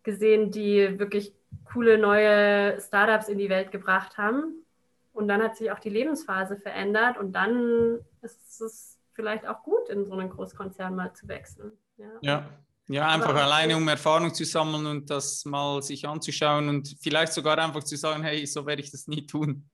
[0.03, 1.33] gesehen, die wirklich
[1.73, 4.65] coole neue Startups in die Welt gebracht haben.
[5.13, 9.89] Und dann hat sich auch die Lebensphase verändert und dann ist es vielleicht auch gut,
[9.89, 11.73] in so einen Großkonzern mal zu wechseln.
[11.97, 12.51] Ja, ja.
[12.89, 17.33] ja einfach aber alleine, um Erfahrung zu sammeln und das mal sich anzuschauen und vielleicht
[17.33, 19.71] sogar einfach zu sagen, hey, so werde ich das nie tun.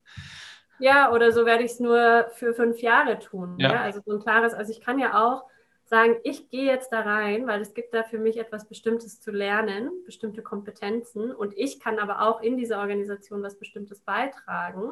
[0.82, 3.54] Ja, oder so werde ich es nur für fünf Jahre tun.
[3.56, 3.72] Ja.
[3.72, 3.82] ja.
[3.82, 5.44] Also so ein klares, also ich kann ja auch
[5.84, 9.30] sagen, ich gehe jetzt da rein, weil es gibt da für mich etwas Bestimmtes zu
[9.30, 14.90] lernen, bestimmte Kompetenzen und ich kann aber auch in dieser Organisation was Bestimmtes beitragen.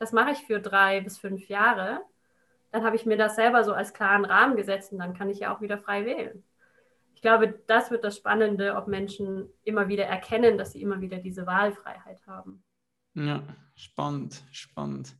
[0.00, 2.00] Das mache ich für drei bis fünf Jahre.
[2.72, 5.38] Dann habe ich mir das selber so als klaren Rahmen gesetzt und dann kann ich
[5.38, 6.42] ja auch wieder frei wählen.
[7.14, 11.18] Ich glaube, das wird das Spannende, ob Menschen immer wieder erkennen, dass sie immer wieder
[11.18, 12.64] diese Wahlfreiheit haben.
[13.14, 15.16] Ja, spannend, spannend.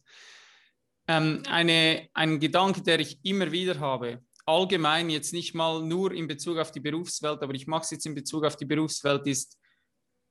[1.09, 6.29] Ähm, eine, ein Gedanke, der ich immer wieder habe, allgemein jetzt nicht mal nur in
[6.29, 9.59] Bezug auf die Berufswelt, aber ich mache es jetzt in Bezug auf die Berufswelt, ist,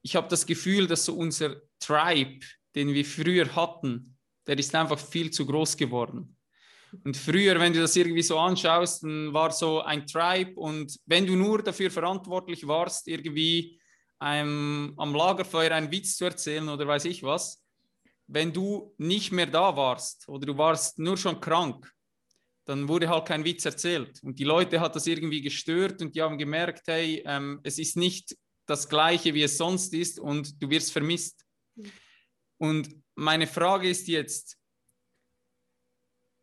[0.02, 2.40] ich habe das Gefühl, dass so unser Tribe,
[2.76, 4.18] den wir früher hatten,
[4.48, 6.38] der ist einfach viel zu groß geworden.
[7.04, 11.28] Und früher, wenn du das irgendwie so anschaust, dann war so ein Tribe und wenn
[11.28, 13.79] du nur dafür verantwortlich warst, irgendwie
[14.20, 17.64] einem, am Lagerfeuer einen Witz zu erzählen oder weiß ich was,
[18.28, 21.92] wenn du nicht mehr da warst oder du warst nur schon krank,
[22.66, 24.22] dann wurde halt kein Witz erzählt.
[24.22, 27.98] Und die Leute hat das irgendwie gestört und die haben gemerkt, hey, ähm, es ist
[27.98, 31.44] nicht das gleiche, wie es sonst ist und du wirst vermisst.
[31.76, 31.92] Mhm.
[32.58, 34.60] Und meine Frage ist jetzt,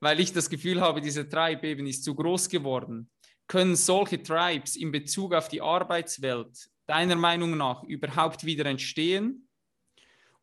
[0.01, 3.11] weil ich das Gefühl habe, diese Tribe eben ist zu groß geworden,
[3.47, 9.49] können solche Tribes in Bezug auf die Arbeitswelt deiner Meinung nach überhaupt wieder entstehen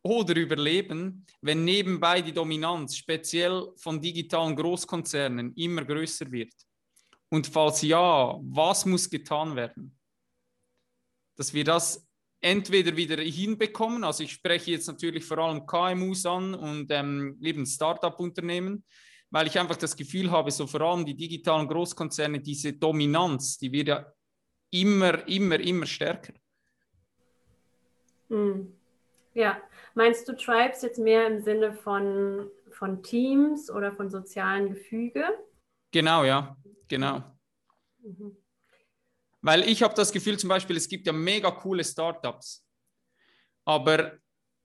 [0.02, 6.54] oder überleben, wenn nebenbei die Dominanz speziell von digitalen Großkonzernen immer größer wird?
[7.30, 9.98] Und falls ja, was muss getan werden?
[11.36, 12.08] Dass wir das
[12.42, 17.66] entweder wieder hinbekommen, also ich spreche jetzt natürlich vor allem KMUs an und ähm, eben
[17.66, 18.84] Startup-Unternehmen,
[19.32, 23.72] weil ich einfach das Gefühl habe, so vor allem die digitalen Großkonzerne, diese Dominanz, die
[23.72, 24.13] wird ja
[24.74, 26.34] immer, immer, immer stärker.
[28.30, 28.74] Hm.
[29.34, 29.62] Ja,
[29.96, 35.24] meinst du Tribes jetzt mehr im Sinne von, von Teams oder von sozialen Gefüge?
[35.92, 36.56] Genau, ja,
[36.88, 37.24] genau.
[38.00, 38.38] Mhm.
[39.42, 42.66] Weil ich habe das Gefühl zum Beispiel, es gibt ja mega coole Startups,
[43.66, 44.18] aber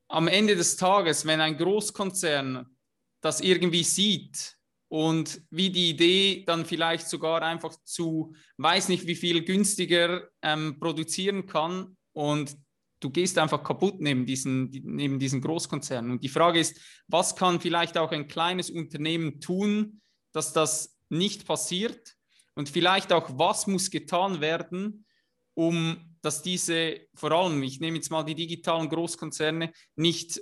[0.08, 2.76] am Ende des Tages, wenn ein Großkonzern
[3.20, 4.57] das irgendwie sieht
[4.88, 10.78] und wie die Idee dann vielleicht sogar einfach zu, weiß nicht wie viel günstiger ähm,
[10.80, 12.56] produzieren kann und
[13.00, 16.10] du gehst einfach kaputt neben diesen, neben diesen Großkonzernen.
[16.10, 20.00] Und die Frage ist, was kann vielleicht auch ein kleines Unternehmen tun,
[20.32, 22.14] dass das nicht passiert?
[22.54, 25.06] Und vielleicht auch, was muss getan werden,
[25.54, 30.40] um dass diese, vor allem, ich nehme jetzt mal die digitalen Großkonzerne, nicht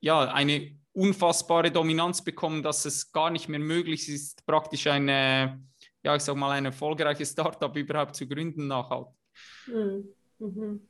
[0.00, 5.60] ja, eine unfassbare Dominanz bekommen, dass es gar nicht mehr möglich ist, praktisch eine,
[6.02, 9.14] ja, ich sag mal, ein erfolgreiches Startup überhaupt zu gründen nachhaltig.
[9.64, 10.86] Hm, mhm.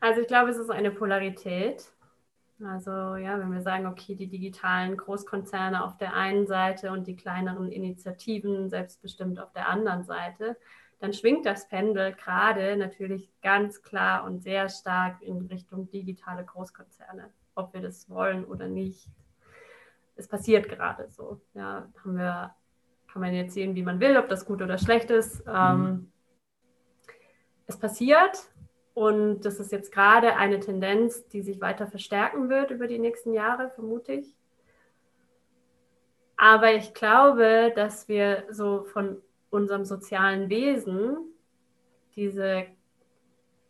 [0.00, 1.92] Also ich glaube, es ist eine Polarität.
[2.64, 7.16] Also ja, wenn wir sagen, okay, die digitalen Großkonzerne auf der einen Seite und die
[7.16, 10.56] kleineren Initiativen selbstbestimmt auf der anderen Seite,
[11.00, 17.32] dann schwingt das Pendel gerade natürlich ganz klar und sehr stark in Richtung digitale Großkonzerne,
[17.54, 19.08] ob wir das wollen oder nicht.
[20.16, 21.40] Es passiert gerade so.
[21.54, 22.54] Ja, haben wir,
[23.10, 25.46] kann man jetzt sehen, wie man will, ob das gut oder schlecht ist.
[25.46, 25.52] Mhm.
[25.54, 26.12] Ähm,
[27.66, 28.50] es passiert
[28.94, 33.32] und das ist jetzt gerade eine Tendenz, die sich weiter verstärken wird über die nächsten
[33.32, 34.36] Jahre, vermute ich.
[36.36, 41.16] Aber ich glaube, dass wir so von unserem sozialen Wesen
[42.16, 42.66] diese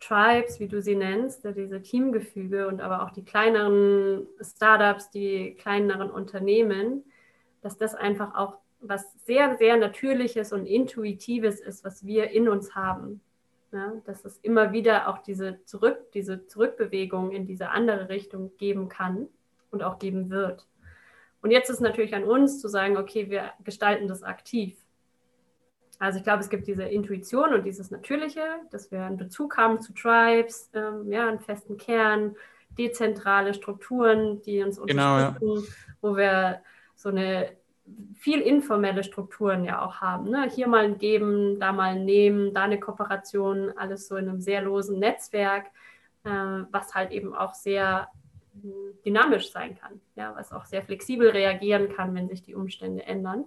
[0.07, 6.11] Tribes, wie du sie nennst, diese Teamgefüge und aber auch die kleineren Startups, die kleineren
[6.11, 7.03] Unternehmen,
[7.61, 12.75] dass das einfach auch was sehr, sehr Natürliches und Intuitives ist, was wir in uns
[12.75, 13.21] haben.
[13.71, 18.87] Ja, dass es immer wieder auch diese, Zurück, diese Zurückbewegung in diese andere Richtung geben
[18.87, 19.27] kann
[19.71, 20.67] und auch geben wird.
[21.41, 24.77] Und jetzt ist natürlich an uns zu sagen, okay, wir gestalten das aktiv.
[25.99, 29.79] Also ich glaube, es gibt diese Intuition und dieses Natürliche, dass wir einen Bezug haben
[29.79, 32.35] zu Tribes, ähm, ja, einen festen Kern,
[32.77, 35.63] dezentrale Strukturen, die uns unterstützen, genau, ja.
[36.01, 36.61] wo wir
[36.95, 37.51] so eine
[38.15, 40.29] viel informelle Strukturen ja auch haben.
[40.29, 40.49] Ne?
[40.49, 44.41] Hier mal ein Geben, da mal ein Nehmen, da eine Kooperation, alles so in einem
[44.41, 45.67] sehr losen Netzwerk,
[46.23, 48.07] äh, was halt eben auch sehr
[48.61, 48.71] hm,
[49.05, 53.45] dynamisch sein kann, ja, was auch sehr flexibel reagieren kann, wenn sich die Umstände ändern.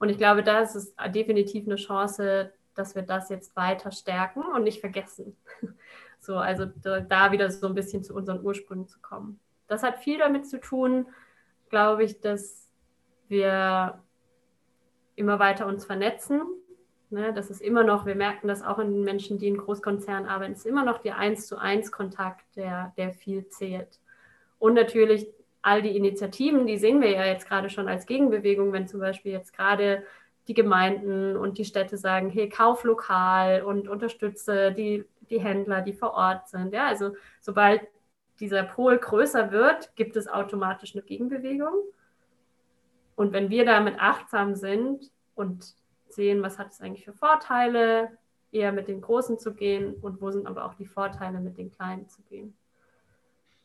[0.00, 4.42] Und ich glaube, da ist es definitiv eine Chance, dass wir das jetzt weiter stärken
[4.42, 5.36] und nicht vergessen.
[6.22, 9.40] So, also da wieder so ein bisschen zu unseren Ursprüngen zu kommen.
[9.68, 11.06] Das hat viel damit zu tun,
[11.70, 12.68] glaube ich, dass
[13.28, 14.02] wir
[15.16, 16.42] immer weiter uns vernetzen.
[17.08, 20.28] Ne, das ist immer noch, wir merken das auch in den Menschen, die in Großkonzernen
[20.28, 23.98] arbeiten, ist immer noch der Eins zu eins Kontakt, der, der viel zählt.
[24.58, 25.26] Und natürlich
[25.62, 29.32] all die Initiativen, die sehen wir ja jetzt gerade schon als Gegenbewegung, wenn zum Beispiel
[29.32, 30.04] jetzt gerade
[30.48, 35.92] die Gemeinden und die Städte sagen, hey, kauf lokal und unterstütze die, die Händler, die
[35.92, 36.72] vor Ort sind.
[36.72, 37.82] Ja, also sobald
[38.40, 41.74] dieser Pol größer wird, gibt es automatisch eine Gegenbewegung.
[43.14, 45.74] Und wenn wir damit achtsam sind und
[46.08, 48.10] sehen, was hat es eigentlich für Vorteile,
[48.50, 51.70] eher mit den Großen zu gehen und wo sind aber auch die Vorteile, mit den
[51.70, 52.54] Kleinen zu gehen.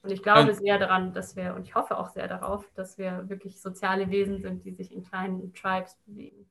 [0.06, 3.28] Und ich glaube sehr daran, dass wir, und ich hoffe auch sehr darauf, dass wir
[3.28, 6.48] wirklich soziale Wesen sind, die sich in kleinen Tribes bewegen.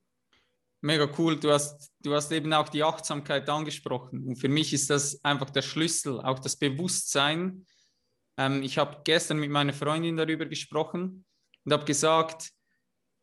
[0.81, 1.39] Mega cool.
[1.39, 4.27] Du hast, du hast eben auch die Achtsamkeit angesprochen.
[4.27, 7.65] Und für mich ist das einfach der Schlüssel, auch das Bewusstsein.
[8.37, 11.23] Ähm, ich habe gestern mit meiner Freundin darüber gesprochen
[11.63, 12.51] und habe gesagt,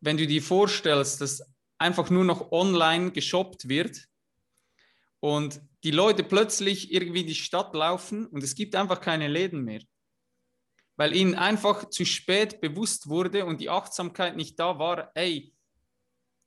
[0.01, 1.43] wenn du dir vorstellst, dass
[1.77, 4.09] einfach nur noch online geshoppt wird
[5.21, 9.63] und die Leute plötzlich irgendwie in die Stadt laufen und es gibt einfach keine Läden
[9.63, 9.83] mehr,
[11.03, 15.53] weil ihnen einfach zu spät bewusst wurde und die Achtsamkeit nicht da war, ey,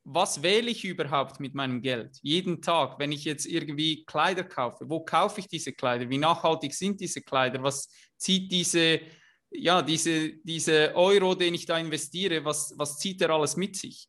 [0.02, 2.16] was wähle ich überhaupt mit meinem Geld?
[2.22, 6.08] Jeden Tag, wenn ich jetzt irgendwie Kleider kaufe, wo kaufe ich diese Kleider?
[6.08, 7.62] Wie nachhaltig sind diese Kleider?
[7.62, 9.02] Was zieht diese
[9.50, 14.08] ja, diese, diese Euro, den ich da investiere, was, was zieht er alles mit sich?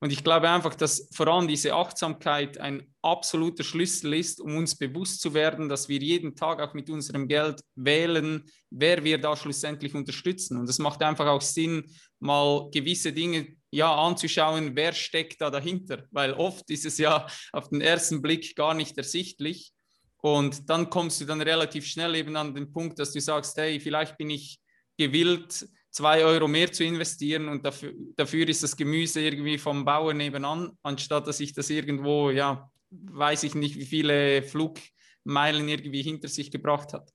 [0.00, 4.76] Und ich glaube einfach, dass vor allem diese Achtsamkeit ein absoluter Schlüssel ist, um uns
[4.76, 9.36] bewusst zu werden, dass wir jeden Tag auch mit unserem Geld wählen, wer wir da
[9.36, 10.56] schlussendlich unterstützen.
[10.56, 11.84] Und es macht einfach auch Sinn,
[12.20, 17.68] mal gewisse Dinge ja anzuschauen, wer steckt da dahinter, weil oft ist es ja auf
[17.68, 19.72] den ersten Blick gar nicht ersichtlich.
[20.20, 23.78] Und dann kommst du dann relativ schnell eben an den Punkt, dass du sagst, hey,
[23.80, 24.60] vielleicht bin ich
[24.96, 30.16] gewillt, zwei Euro mehr zu investieren und dafür, dafür ist das Gemüse irgendwie vom Bauern
[30.16, 36.28] nebenan, anstatt dass ich das irgendwo, ja, weiß ich nicht, wie viele Flugmeilen irgendwie hinter
[36.28, 37.10] sich gebracht hat.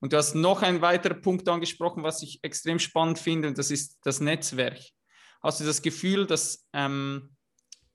[0.00, 3.70] Und du hast noch einen weiteren Punkt angesprochen, was ich extrem spannend finde, und das
[3.70, 4.80] ist das Netzwerk.
[5.42, 7.36] Hast du das Gefühl, dass ähm,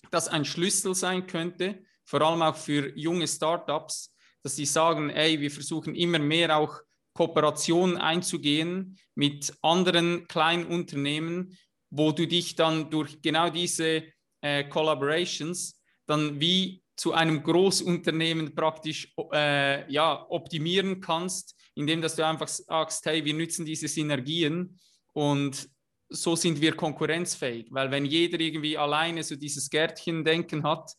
[0.10, 5.40] das ein Schlüssel sein könnte, vor allem auch für junge Startups, dass sie sagen, ey,
[5.42, 6.80] wir versuchen immer mehr auch
[7.18, 11.58] Kooperationen einzugehen mit anderen kleinen Unternehmen,
[11.90, 14.04] wo du dich dann durch genau diese
[14.42, 22.26] äh, Collaborations dann wie zu einem Großunternehmen praktisch äh, ja, optimieren kannst, indem dass du
[22.26, 24.80] einfach sagst, hey, wir nutzen diese Synergien
[25.14, 25.68] und
[26.10, 30.92] so sind wir konkurrenzfähig, weil wenn jeder irgendwie alleine so dieses Gärtchen-Denken hat,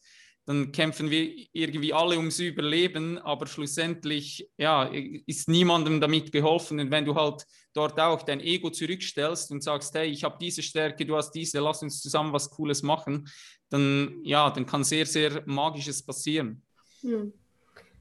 [0.48, 4.84] dann kämpfen wir irgendwie alle ums Überleben, aber schlussendlich ja,
[5.26, 6.80] ist niemandem damit geholfen.
[6.80, 7.44] Und wenn du halt
[7.74, 11.60] dort auch dein Ego zurückstellst und sagst, hey, ich habe diese Stärke, du hast diese,
[11.60, 13.28] lass uns zusammen was Cooles machen,
[13.68, 16.62] dann ja, dann kann sehr, sehr Magisches passieren.
[17.02, 17.34] Hm.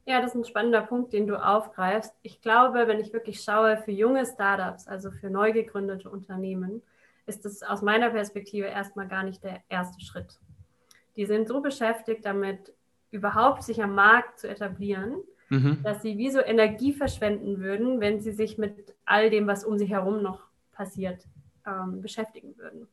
[0.05, 2.13] Ja, das ist ein spannender Punkt, den du aufgreifst.
[2.21, 6.81] Ich glaube, wenn ich wirklich schaue für junge Startups, also für neu gegründete Unternehmen,
[7.25, 10.39] ist das aus meiner Perspektive erstmal gar nicht der erste Schritt.
[11.17, 12.73] Die sind so beschäftigt damit,
[13.11, 15.15] überhaupt sich am Markt zu etablieren,
[15.49, 15.81] mhm.
[15.83, 19.77] dass sie wie so Energie verschwenden würden, wenn sie sich mit all dem, was um
[19.77, 21.25] sie herum noch passiert,
[21.65, 22.87] ähm, beschäftigen würden.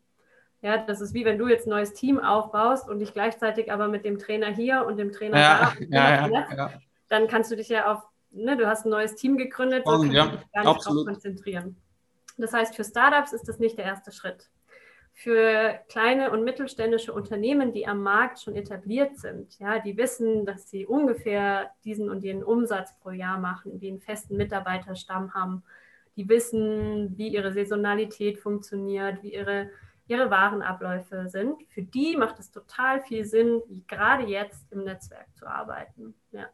[0.63, 3.89] Ja, das ist wie wenn du jetzt ein neues Team aufbaust und dich gleichzeitig aber
[3.89, 6.71] mit dem Trainer hier und dem Trainer ja, da, ja, ja, ja,
[7.09, 10.07] dann kannst du dich ja auf, ne, du hast ein neues Team gegründet, so kannst
[10.07, 11.77] du dich gar nicht darauf konzentrieren.
[12.39, 14.49] Das heißt, für Startups ist das nicht der erste Schritt.
[15.17, 20.69] Für kleine und mittelständische Unternehmen, die am Markt schon etabliert sind, ja, die wissen, dass
[20.69, 25.63] sie ungefähr diesen und jenen Umsatz pro Jahr machen, die einen festen Mitarbeiterstamm haben,
[26.17, 29.71] die wissen, wie ihre Saisonalität funktioniert, wie ihre,
[30.09, 31.63] ihre Warenabläufe sind.
[31.69, 36.15] Für die macht es total viel Sinn, gerade jetzt im Netzwerk zu arbeiten.
[36.33, 36.49] Ja.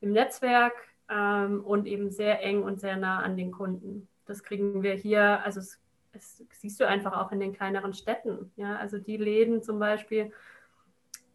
[0.00, 0.74] Im Netzwerk
[1.08, 5.42] ähm, und eben sehr eng und sehr nah an den Kunden das kriegen wir hier,
[5.44, 5.80] also es,
[6.14, 8.52] es, siehst du einfach auch in den kleineren Städten.
[8.56, 8.76] Ja?
[8.76, 10.32] Also die Läden zum Beispiel,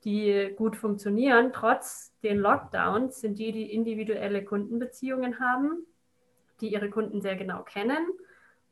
[0.03, 5.85] die gut funktionieren, trotz den Lockdowns, sind die, die individuelle Kundenbeziehungen haben,
[6.61, 8.07] die ihre Kunden sehr genau kennen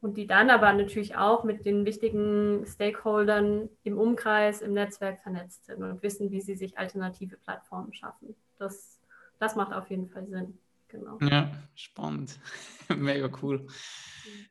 [0.01, 5.65] und die dann aber natürlich auch mit den wichtigen Stakeholdern im Umkreis, im Netzwerk vernetzt
[5.65, 8.35] sind und wissen, wie sie sich alternative Plattformen schaffen.
[8.57, 8.99] Das,
[9.39, 10.57] das macht auf jeden Fall Sinn.
[10.89, 11.17] Genau.
[11.21, 12.39] Ja, spannend.
[12.95, 13.67] Mega cool.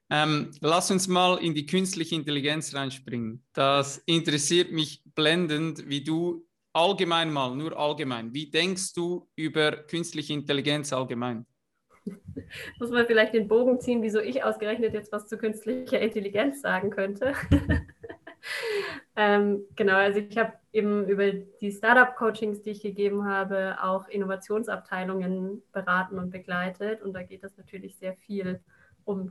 [0.09, 3.45] Ähm, lass uns mal in die künstliche Intelligenz reinspringen.
[3.53, 10.35] Das interessiert mich blendend, wie du allgemein mal, nur allgemein, wie denkst du über künstliche
[10.35, 11.47] Intelligenz allgemein?
[12.79, 16.91] Muss man vielleicht den Bogen ziehen, wieso ich ausgerechnet jetzt was zu künstlicher Intelligenz sagen
[16.91, 17.33] könnte.
[19.17, 25.63] ähm, genau, also ich habe eben über die Startup-Coachings, die ich gegeben habe, auch Innovationsabteilungen
[25.73, 27.03] beraten und begleitet.
[27.03, 28.76] Und da geht es natürlich sehr viel um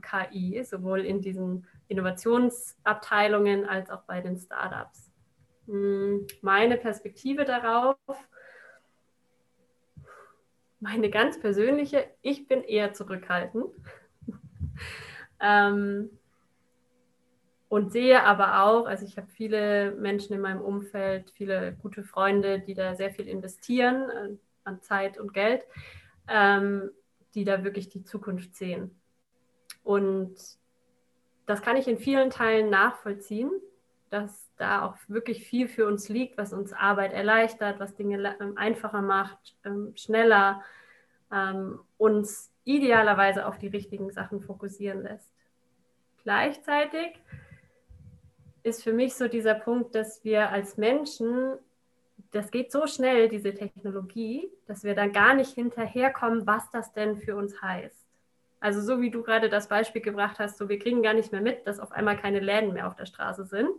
[0.00, 5.10] KI, sowohl in diesen Innovationsabteilungen als auch bei den Startups.
[5.66, 7.96] Hm, meine Perspektive darauf,
[10.80, 13.66] meine ganz persönliche, ich bin eher zurückhaltend.
[15.40, 16.10] ähm,
[17.68, 22.60] und sehe aber auch, also ich habe viele Menschen in meinem Umfeld, viele gute Freunde,
[22.60, 25.64] die da sehr viel investieren äh, an Zeit und Geld,
[26.28, 26.90] ähm,
[27.34, 28.92] die da wirklich die Zukunft sehen.
[29.86, 30.34] Und
[31.46, 33.52] das kann ich in vielen Teilen nachvollziehen,
[34.10, 38.58] dass da auch wirklich viel für uns liegt, was uns Arbeit erleichtert, was Dinge ähm,
[38.58, 40.64] einfacher macht, ähm, schneller,
[41.32, 45.30] ähm, uns idealerweise auf die richtigen Sachen fokussieren lässt.
[46.24, 47.22] Gleichzeitig
[48.64, 51.52] ist für mich so dieser Punkt, dass wir als Menschen,
[52.32, 57.18] das geht so schnell, diese Technologie, dass wir dann gar nicht hinterherkommen, was das denn
[57.18, 58.05] für uns heißt.
[58.60, 61.40] Also so wie du gerade das Beispiel gebracht hast, so wir kriegen gar nicht mehr
[61.40, 63.70] mit, dass auf einmal keine Läden mehr auf der Straße sind.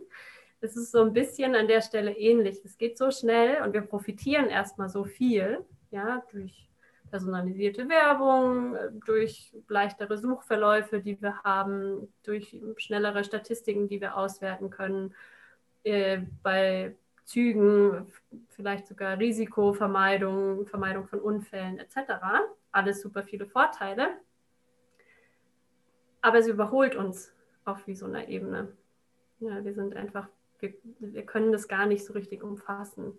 [0.60, 2.60] Es ist so ein bisschen an der Stelle ähnlich.
[2.64, 6.68] Es geht so schnell und wir profitieren erstmal so viel, ja, durch
[7.10, 8.76] personalisierte Werbung,
[9.06, 15.14] durch leichtere Suchverläufe, die wir haben, durch schnellere Statistiken, die wir auswerten können,
[15.84, 18.12] äh, bei Zügen,
[18.48, 22.12] vielleicht sogar Risikovermeidung, Vermeidung von Unfällen etc.
[22.72, 24.08] Alles super viele Vorteile.
[26.20, 27.32] Aber sie überholt uns
[27.64, 28.72] auf wie so einer Ebene.
[29.40, 33.18] Ja, wir sind einfach, wir, wir können das gar nicht so richtig umfassen.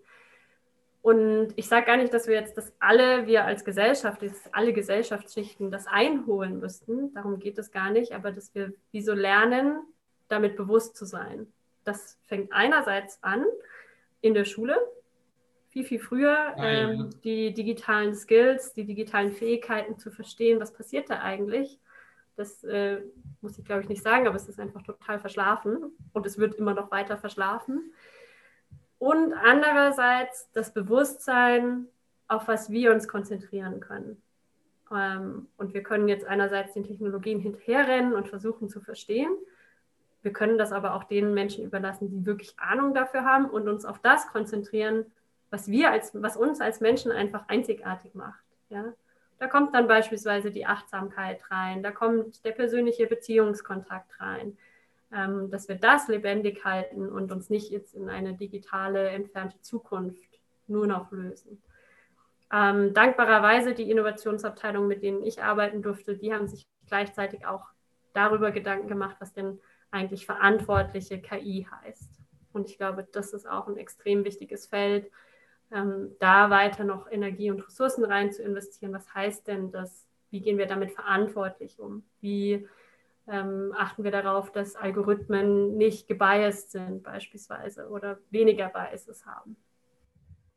[1.02, 4.74] Und ich sage gar nicht, dass wir jetzt das alle, wir als Gesellschaft, dass alle
[4.74, 7.14] Gesellschaftsschichten das einholen müssten.
[7.14, 9.80] Darum geht es gar nicht, aber dass wir wie so lernen,
[10.28, 11.46] damit bewusst zu sein.
[11.84, 13.46] Das fängt einerseits an
[14.20, 14.76] in der Schule,
[15.70, 21.08] viel, viel früher, ah, ähm, die digitalen Skills, die digitalen Fähigkeiten zu verstehen, was passiert
[21.08, 21.78] da eigentlich.
[22.40, 23.02] Das äh,
[23.42, 26.54] muss ich, glaube ich, nicht sagen, aber es ist einfach total verschlafen und es wird
[26.54, 27.92] immer noch weiter verschlafen
[29.00, 31.86] und andererseits das Bewusstsein,
[32.28, 34.22] auf was wir uns konzentrieren können.
[34.90, 39.30] Ähm, und wir können jetzt einerseits den Technologien hinterherrennen und versuchen zu verstehen.
[40.22, 43.86] Wir können das aber auch den Menschen überlassen, die wirklich Ahnung dafür haben und uns
[43.86, 45.06] auf das konzentrieren,
[45.48, 48.44] was wir als, was uns als Menschen einfach einzigartig macht.
[48.68, 48.92] Ja?
[49.40, 54.58] Da kommt dann beispielsweise die Achtsamkeit rein, da kommt der persönliche Beziehungskontakt rein,
[55.12, 60.38] ähm, dass wir das lebendig halten und uns nicht jetzt in eine digitale, entfernte Zukunft
[60.66, 61.62] nur noch lösen.
[62.52, 67.64] Ähm, dankbarerweise die Innovationsabteilung, mit denen ich arbeiten durfte, die haben sich gleichzeitig auch
[68.12, 69.58] darüber Gedanken gemacht, was denn
[69.90, 72.20] eigentlich verantwortliche KI heißt.
[72.52, 75.10] Und ich glaube, das ist auch ein extrem wichtiges Feld,
[75.72, 78.92] ähm, da weiter noch Energie und Ressourcen rein zu investieren.
[78.92, 80.06] Was heißt denn das?
[80.30, 82.04] Wie gehen wir damit verantwortlich um?
[82.20, 82.66] Wie
[83.28, 89.56] ähm, achten wir darauf, dass Algorithmen nicht gebiased sind beispielsweise oder weniger Biases haben?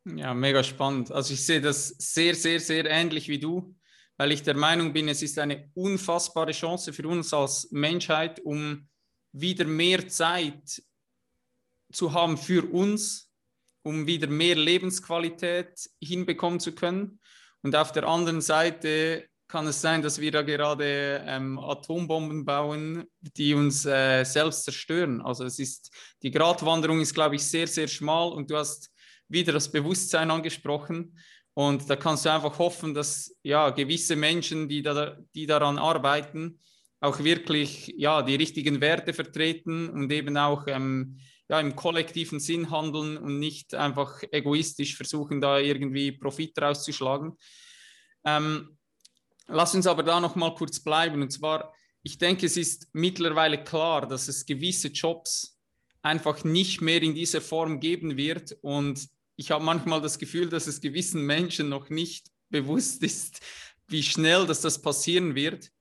[0.06, 1.12] Ja, mega spannend.
[1.12, 3.76] Also ich sehe das sehr, sehr, sehr ähnlich wie du,
[4.18, 8.88] weil ich der Meinung bin, es ist eine unfassbare Chance für uns als Menschheit, um
[9.32, 10.84] wieder mehr Zeit
[11.92, 13.33] zu haben für uns,
[13.84, 17.20] um wieder mehr Lebensqualität hinbekommen zu können.
[17.62, 23.04] Und auf der anderen Seite kann es sein, dass wir da gerade ähm, Atombomben bauen,
[23.22, 25.22] die uns äh, selbst zerstören.
[25.22, 25.92] Also es ist,
[26.24, 28.90] die Gratwanderung ist, glaube ich, sehr, sehr schmal und du hast
[29.28, 31.18] wieder das Bewusstsein angesprochen.
[31.54, 36.60] Und da kannst du einfach hoffen, dass ja, gewisse Menschen, die, da, die daran arbeiten,
[37.00, 41.20] auch wirklich ja, die richtigen Werte vertreten und eben auch ähm,
[41.50, 47.38] ja, im kollektiven Sinn handeln und nicht einfach egoistisch versuchen, da irgendwie Profit rauszuschlagen.
[48.26, 48.78] Ähm,
[49.48, 51.22] lass uns aber da noch mal kurz bleiben.
[51.22, 55.60] Und zwar, ich denke, es ist mittlerweile klar, dass es gewisse Jobs
[56.02, 58.58] einfach nicht mehr in dieser Form geben wird.
[58.62, 63.42] Und ich habe manchmal das Gefühl, dass es gewissen Menschen noch nicht bewusst ist,
[63.88, 65.72] wie schnell dass das passieren wird.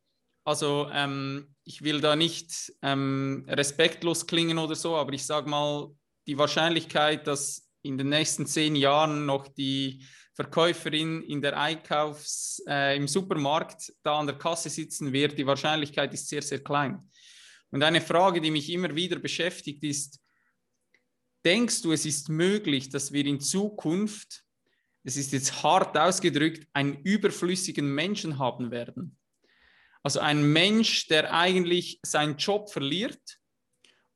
[0.45, 5.95] Also ähm, ich will da nicht ähm, respektlos klingen oder so, aber ich sage mal,
[6.27, 12.97] die Wahrscheinlichkeit, dass in den nächsten zehn Jahren noch die Verkäuferin in der Einkaufs, äh,
[12.97, 17.09] im Supermarkt da an der Kasse sitzen wird, die Wahrscheinlichkeit ist sehr, sehr klein.
[17.71, 20.21] Und eine Frage, die mich immer wieder beschäftigt, ist,
[21.45, 24.45] denkst du, es ist möglich, dass wir in Zukunft,
[25.05, 29.19] es ist jetzt hart ausgedrückt, einen überflüssigen Menschen haben werden?
[30.03, 33.39] Also ein Mensch, der eigentlich seinen Job verliert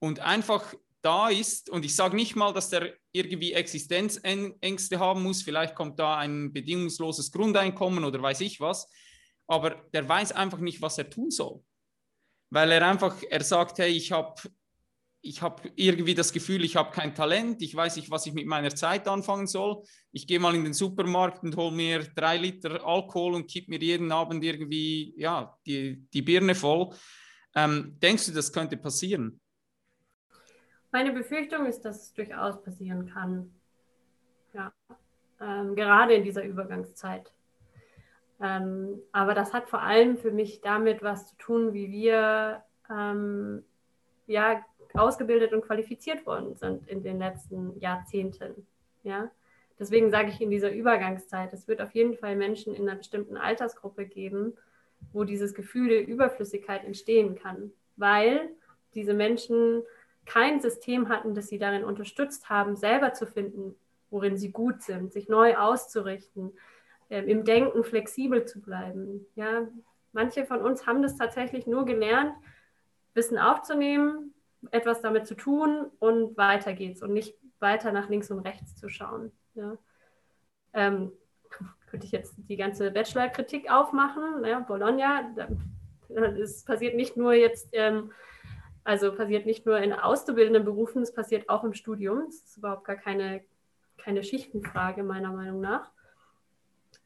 [0.01, 5.43] und einfach da ist, und ich sage nicht mal, dass der irgendwie Existenzängste haben muss,
[5.43, 8.89] vielleicht kommt da ein bedingungsloses Grundeinkommen oder weiß ich was,
[9.47, 11.63] aber der weiß einfach nicht, was er tun soll.
[12.51, 14.35] Weil er einfach, er sagt, hey, ich habe
[15.27, 18.47] ich habe irgendwie das Gefühl, ich habe kein Talent, ich weiß nicht, was ich mit
[18.47, 19.83] meiner Zeit anfangen soll.
[20.13, 23.81] Ich gehe mal in den Supermarkt und hole mir drei Liter Alkohol und kipp mir
[23.81, 26.91] jeden Abend irgendwie ja, die, die Birne voll.
[27.55, 29.41] Ähm, denkst du, das könnte passieren?
[30.93, 33.53] Meine Befürchtung ist, dass es durchaus passieren kann.
[34.55, 34.73] Ja,
[35.41, 37.33] ähm, gerade in dieser Übergangszeit.
[38.41, 43.65] Ähm, aber das hat vor allem für mich damit was zu tun, wie wir ähm,
[44.27, 44.65] ja,
[44.99, 48.67] ausgebildet und qualifiziert worden sind in den letzten Jahrzehnten.
[49.03, 49.31] Ja?
[49.79, 53.37] Deswegen sage ich in dieser Übergangszeit, es wird auf jeden Fall Menschen in einer bestimmten
[53.37, 54.55] Altersgruppe geben,
[55.13, 58.51] wo dieses Gefühl der Überflüssigkeit entstehen kann, weil
[58.95, 59.83] diese Menschen
[60.25, 63.77] kein System hatten, das sie darin unterstützt haben, selber zu finden,
[64.11, 66.53] worin sie gut sind, sich neu auszurichten,
[67.09, 69.27] äh, im Denken flexibel zu bleiben.
[69.37, 69.69] Ja,
[70.13, 72.35] manche von uns haben das tatsächlich nur gelernt,
[73.15, 74.35] Wissen aufzunehmen,
[74.71, 78.89] etwas damit zu tun und weiter geht's und nicht weiter nach links und rechts zu
[78.89, 79.33] schauen.
[79.55, 79.77] Ja.
[80.73, 81.13] Ähm,
[81.87, 85.35] könnte ich jetzt die ganze Bachelor-Kritik aufmachen, ja, Bologna,
[86.09, 88.13] es passiert nicht nur jetzt, ähm,
[88.85, 92.27] also passiert nicht nur in auszubildenden Berufen, es passiert auch im Studium.
[92.27, 93.43] Das ist überhaupt gar keine,
[93.99, 95.91] keine Schichtenfrage, meiner Meinung nach.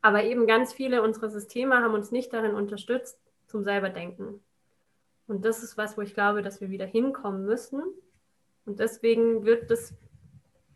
[0.03, 4.43] Aber eben ganz viele unserer Systeme haben uns nicht darin unterstützt, zum selber denken.
[5.31, 7.81] Und das ist was, wo ich glaube, dass wir wieder hinkommen müssen.
[8.65, 9.95] Und deswegen wird es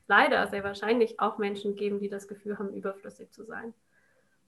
[0.07, 3.75] leider sehr wahrscheinlich auch Menschen geben, die das Gefühl haben, überflüssig zu sein.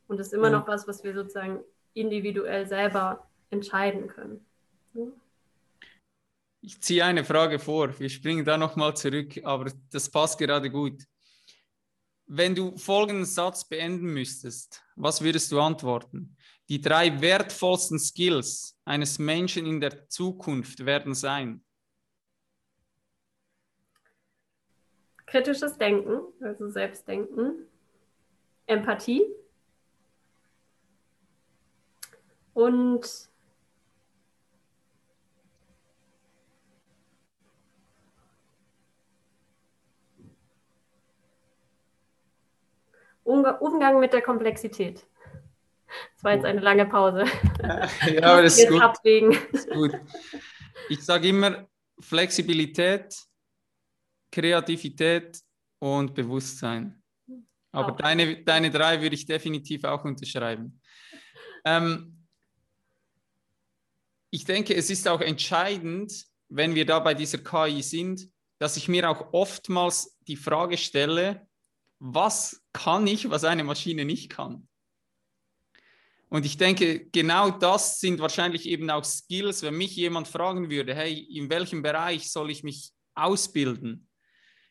[0.06, 0.60] Und das ist immer ja.
[0.60, 1.58] noch was, was wir sozusagen
[1.92, 4.46] individuell selber entscheiden können.
[4.94, 5.08] Ja.
[6.60, 7.98] Ich ziehe eine Frage vor.
[7.98, 11.02] Wir springen da nochmal zurück, aber das passt gerade gut.
[12.28, 16.35] Wenn du folgenden Satz beenden müsstest, was würdest du antworten?
[16.68, 21.64] Die drei wertvollsten Skills eines Menschen in der Zukunft werden sein.
[25.26, 27.66] Kritisches Denken, also Selbstdenken,
[28.66, 29.24] Empathie
[32.56, 33.28] Und
[43.24, 45.06] Umgang mit der Komplexität.
[46.14, 47.24] Das war jetzt eine lange Pause.
[47.62, 48.82] ja, aber das ist gut.
[48.82, 49.36] Abwägen.
[49.52, 49.92] ist gut.
[50.88, 51.68] Ich sage immer
[52.00, 53.14] Flexibilität,
[54.30, 55.40] Kreativität
[55.78, 57.02] und Bewusstsein.
[57.72, 57.96] Aber oh.
[57.96, 60.80] deine, deine drei würde ich definitiv auch unterschreiben.
[61.64, 62.26] Ähm,
[64.30, 68.28] ich denke, es ist auch entscheidend, wenn wir da bei dieser KI sind,
[68.58, 71.46] dass ich mir auch oftmals die Frage stelle,
[71.98, 74.68] was kann ich, was eine Maschine nicht kann?
[76.28, 80.94] Und ich denke, genau das sind wahrscheinlich eben auch Skills, wenn mich jemand fragen würde,
[80.94, 84.08] hey, in welchem Bereich soll ich mich ausbilden,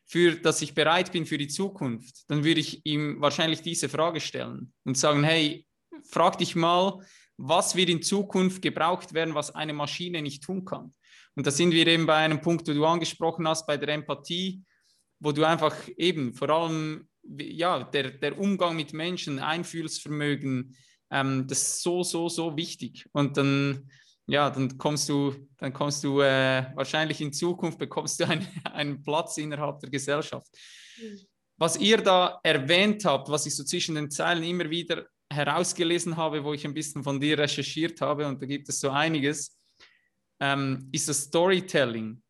[0.05, 4.19] für dass ich bereit bin für die Zukunft, dann würde ich ihm wahrscheinlich diese Frage
[4.19, 5.65] stellen und sagen, hey,
[6.03, 6.99] frag dich mal,
[7.37, 10.93] was wird in Zukunft gebraucht werden, was eine Maschine nicht tun kann.
[11.35, 14.63] Und da sind wir eben bei einem Punkt, wo du angesprochen hast, bei der Empathie,
[15.19, 20.75] wo du einfach eben vor allem ja, der, der Umgang mit Menschen, Einfühlsvermögen,
[21.11, 23.07] ähm, das ist so, so, so wichtig.
[23.11, 23.89] Und dann,
[24.27, 29.01] ja, dann kommst du, dann kommst du äh, wahrscheinlich in Zukunft bekommst du ein, einen
[29.03, 30.47] Platz innerhalb der Gesellschaft.
[30.97, 31.19] Mhm.
[31.57, 36.43] Was ihr da erwähnt habt, was ich so zwischen den Zeilen immer wieder herausgelesen habe,
[36.43, 39.57] wo ich ein bisschen von dir recherchiert habe, und da gibt es so einiges,
[40.39, 42.21] ähm, ist das Storytelling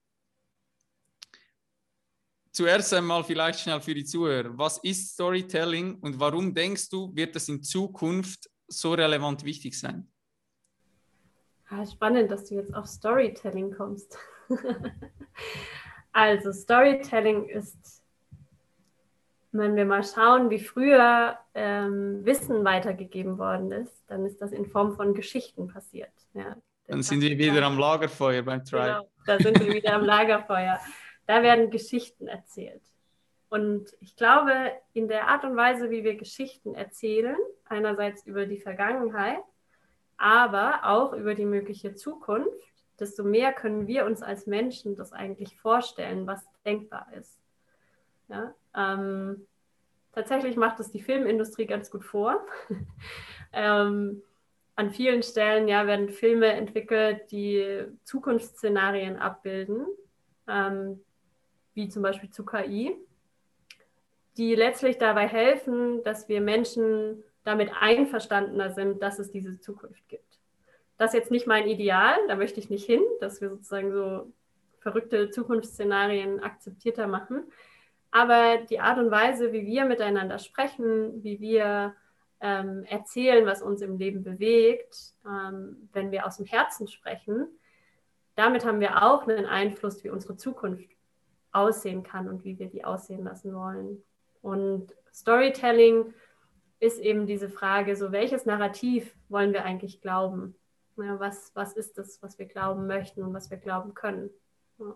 [2.55, 4.57] zuerst einmal vielleicht schnell für die Zuhörer.
[4.57, 10.07] Was ist Storytelling und warum denkst du, wird das in Zukunft so relevant wichtig sein?
[11.69, 14.17] Ah, spannend, dass du jetzt auf Storytelling kommst.
[16.11, 18.03] also Storytelling ist,
[19.51, 24.65] wenn wir mal schauen, wie früher ähm, Wissen weitergegeben worden ist, dann ist das in
[24.65, 26.13] Form von Geschichten passiert.
[26.33, 26.55] Ja,
[26.87, 28.85] dann sind wir wieder am Lagerfeuer beim Tribe.
[28.85, 30.79] Genau, da sind wir wieder am Lagerfeuer.
[31.25, 32.83] Da werden Geschichten erzählt.
[33.55, 34.51] Und ich glaube,
[34.91, 39.39] in der Art und Weise, wie wir Geschichten erzählen, einerseits über die Vergangenheit,
[40.17, 42.49] aber auch über die mögliche Zukunft,
[42.99, 47.39] desto mehr können wir uns als Menschen das eigentlich vorstellen, was denkbar ist.
[48.27, 49.47] Ja, ähm,
[50.11, 52.45] tatsächlich macht es die Filmindustrie ganz gut vor.
[53.53, 54.21] ähm,
[54.75, 59.87] an vielen Stellen ja, werden Filme entwickelt, die Zukunftsszenarien abbilden,
[60.45, 60.99] ähm,
[61.73, 62.97] wie zum Beispiel zu KI,
[64.37, 70.39] die letztlich dabei helfen, dass wir Menschen damit einverstandener sind, dass es diese Zukunft gibt.
[70.97, 74.31] Das ist jetzt nicht mein Ideal, da möchte ich nicht hin, dass wir sozusagen so
[74.79, 77.43] verrückte Zukunftsszenarien akzeptierter machen.
[78.11, 81.95] Aber die Art und Weise, wie wir miteinander sprechen, wie wir
[82.39, 87.47] ähm, erzählen, was uns im Leben bewegt, ähm, wenn wir aus dem Herzen sprechen,
[88.35, 90.89] damit haben wir auch einen Einfluss, wie unsere Zukunft
[91.51, 94.03] aussehen kann und wie wir die aussehen lassen wollen.
[94.45, 96.13] Und Storytelling
[96.79, 100.55] ist eben diese Frage, so welches Narrativ wollen wir eigentlich glauben?
[100.97, 104.29] Ja, was, was ist das, was wir glauben möchten und was wir glauben können?
[104.77, 104.95] Ja.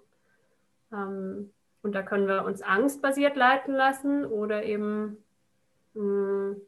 [0.94, 5.18] Ähm, und da können wir uns angstbasiert leiten lassen oder eben
[5.96, 6.62] mh, hm,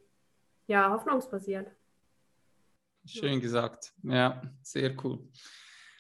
[0.66, 1.70] ja, hoffnungsbasiert.
[3.06, 3.94] Schön gesagt.
[4.02, 5.20] Ja, sehr cool.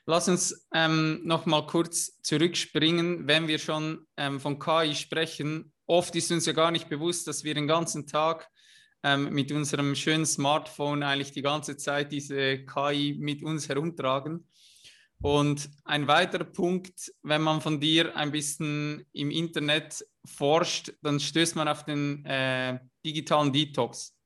[0.07, 5.70] Lass uns ähm, noch mal kurz zurückspringen, wenn wir schon ähm, von KI sprechen.
[5.85, 8.49] Oft ist uns ja gar nicht bewusst, dass wir den ganzen Tag
[9.03, 14.47] ähm, mit unserem schönen Smartphone eigentlich die ganze Zeit diese KI mit uns herumtragen.
[15.21, 21.55] Und ein weiterer Punkt, wenn man von dir ein bisschen im Internet forscht, dann stößt
[21.55, 24.17] man auf den äh, digitalen Detox.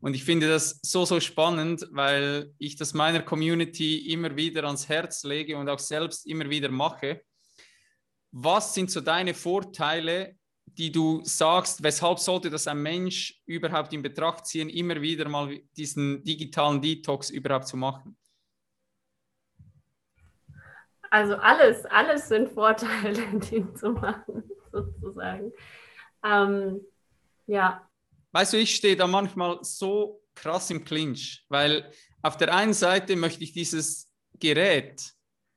[0.00, 4.88] Und ich finde das so, so spannend, weil ich das meiner Community immer wieder ans
[4.88, 7.22] Herz lege und auch selbst immer wieder mache.
[8.30, 10.36] Was sind so deine Vorteile,
[10.66, 15.60] die du sagst, weshalb sollte das ein Mensch überhaupt in Betracht ziehen, immer wieder mal
[15.76, 18.16] diesen digitalen Detox überhaupt zu machen?
[21.10, 23.14] Also alles, alles sind Vorteile,
[23.50, 24.42] den zu machen,
[24.72, 25.52] sozusagen.
[26.24, 26.80] Ähm,
[27.46, 27.88] ja,
[28.34, 31.90] weißt du, ich stehe da manchmal so krass im Clinch, weil
[32.22, 34.10] auf der einen Seite möchte ich dieses
[34.40, 35.12] Gerät,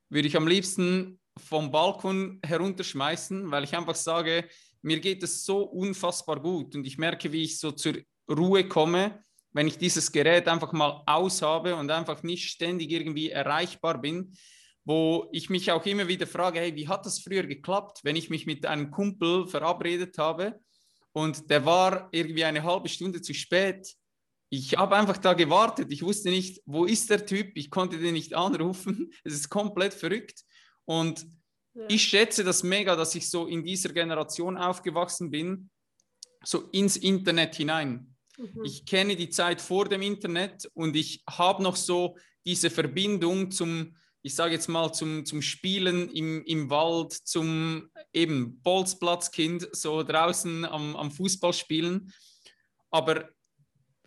[0.09, 4.47] würde ich am liebsten vom Balkon herunterschmeißen, weil ich einfach sage,
[4.87, 7.95] mir geht es so unfassbar gut und ich merke, wie ich so zur
[8.29, 9.21] Ruhe komme,
[9.51, 14.33] wenn ich dieses Gerät einfach mal aus habe und einfach nicht ständig irgendwie erreichbar bin,
[14.85, 18.29] wo ich mich auch immer wieder frage, hey, wie hat das früher geklappt, wenn ich
[18.29, 20.59] mich mit einem Kumpel verabredet habe
[21.11, 23.95] und der war irgendwie eine halbe Stunde zu spät
[24.49, 25.91] ich habe einfach da gewartet.
[25.91, 27.51] Ich wusste nicht, wo ist der Typ?
[27.55, 29.11] Ich konnte den nicht anrufen.
[29.23, 30.43] Es ist komplett verrückt.
[30.85, 31.27] Und
[31.77, 31.85] ja.
[31.87, 35.69] ich schätze das mega, dass ich so in dieser Generation aufgewachsen bin,
[36.43, 38.15] so ins Internet hinein.
[38.37, 38.63] Mhm.
[38.63, 43.95] Ich kenne die Zeit vor dem Internet und ich habe noch so diese Verbindung zum,
[44.21, 50.65] ich sage jetzt mal, zum, zum Spielen im, im Wald, zum eben Bolzplatzkind, so draußen
[50.65, 52.11] am, am Fußballspielen.
[52.89, 53.29] Aber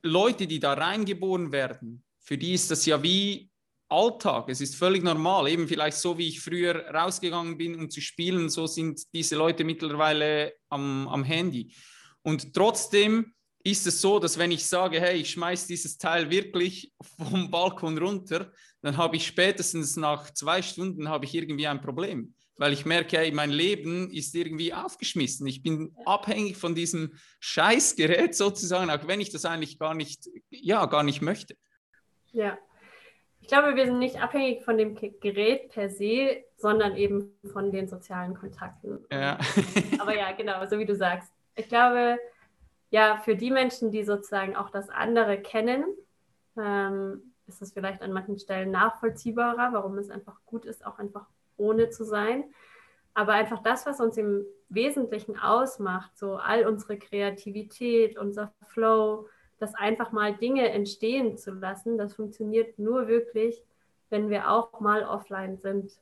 [0.02, 3.49] Leute, die da reingeboren werden, für die ist das ja wie
[3.90, 4.48] Alltag.
[4.48, 5.48] Es ist völlig normal.
[5.48, 9.64] Eben vielleicht so, wie ich früher rausgegangen bin, um zu spielen, so sind diese Leute
[9.64, 11.74] mittlerweile am, am Handy.
[12.22, 16.92] Und trotzdem ist es so, dass wenn ich sage, hey, ich schmeiße dieses Teil wirklich
[17.18, 22.34] vom Balkon runter, dann habe ich spätestens nach zwei Stunden habe ich irgendwie ein Problem,
[22.56, 25.46] weil ich merke, hey, mein Leben ist irgendwie aufgeschmissen.
[25.46, 30.86] Ich bin abhängig von diesem Scheißgerät sozusagen, auch wenn ich das eigentlich gar nicht, ja,
[30.86, 31.56] gar nicht möchte.
[32.32, 32.56] Ja,
[33.40, 37.88] ich glaube, wir sind nicht abhängig von dem Gerät per se, sondern eben von den
[37.88, 39.04] sozialen Kontakten.
[39.10, 39.38] Ja.
[39.98, 41.32] Aber ja, genau, so wie du sagst.
[41.56, 42.18] Ich glaube,
[42.90, 45.84] ja, für die Menschen, die sozusagen auch das andere kennen,
[46.56, 51.26] ähm, ist es vielleicht an manchen Stellen nachvollziehbarer, warum es einfach gut ist, auch einfach
[51.56, 52.44] ohne zu sein.
[53.14, 59.26] Aber einfach das, was uns im Wesentlichen ausmacht, so all unsere Kreativität, unser Flow,
[59.60, 63.62] das einfach mal Dinge entstehen zu lassen, das funktioniert nur wirklich,
[64.08, 65.92] wenn wir auch mal offline sind.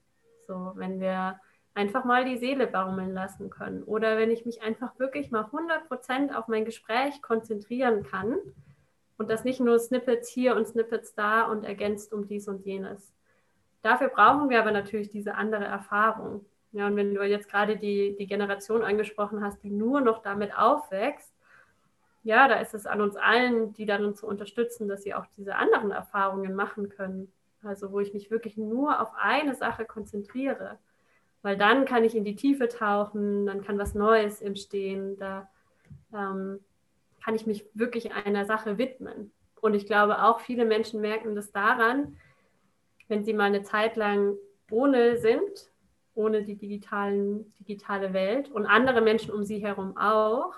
[0.47, 1.39] So, wenn wir
[1.75, 3.83] einfach mal die Seele baumeln lassen können.
[3.85, 8.37] Oder wenn ich mich einfach wirklich mal 100% auf mein Gespräch konzentrieren kann
[9.17, 13.13] und das nicht nur Snippets hier und Snippets da und ergänzt um dies und jenes.
[13.83, 16.45] Dafür brauchen wir aber natürlich diese andere Erfahrung.
[16.73, 20.57] Ja, und wenn du jetzt gerade die, die Generation angesprochen hast, die nur noch damit
[20.57, 21.33] aufwächst,
[22.29, 25.57] ja, da ist es an uns allen, die darin zu unterstützen, dass sie auch diese
[25.57, 27.33] anderen Erfahrungen machen können.
[27.63, 30.79] Also wo ich mich wirklich nur auf eine Sache konzentriere
[31.43, 35.49] weil dann kann ich in die Tiefe tauchen, dann kann was Neues entstehen, da
[36.13, 36.61] ähm,
[37.23, 39.33] kann ich mich wirklich einer Sache widmen.
[39.61, 42.17] Und ich glaube, auch viele Menschen merken das daran,
[43.09, 44.37] wenn sie mal eine Zeit lang
[44.71, 45.71] ohne sind,
[46.15, 50.55] ohne die digitalen, digitale Welt und andere Menschen um sie herum auch,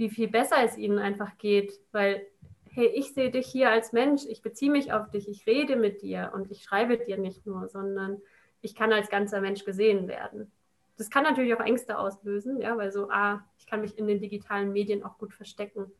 [0.00, 2.26] wie viel besser es ihnen einfach geht, weil,
[2.70, 6.00] hey, ich sehe dich hier als Mensch, ich beziehe mich auf dich, ich rede mit
[6.00, 8.16] dir und ich schreibe dir nicht nur, sondern
[8.62, 10.50] ich kann als ganzer Mensch gesehen werden.
[10.96, 14.20] Das kann natürlich auch Ängste auslösen, ja, weil so, ah, ich kann mich in den
[14.20, 15.92] digitalen Medien auch gut verstecken.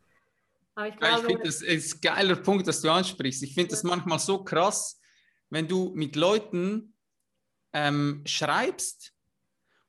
[0.74, 3.42] Aber ich, glaube, ich finde, das ist ein geiler Punkt, dass du ansprichst.
[3.42, 3.72] Ich finde ja.
[3.72, 4.98] das manchmal so krass,
[5.50, 6.94] wenn du mit Leuten
[7.74, 9.12] ähm, schreibst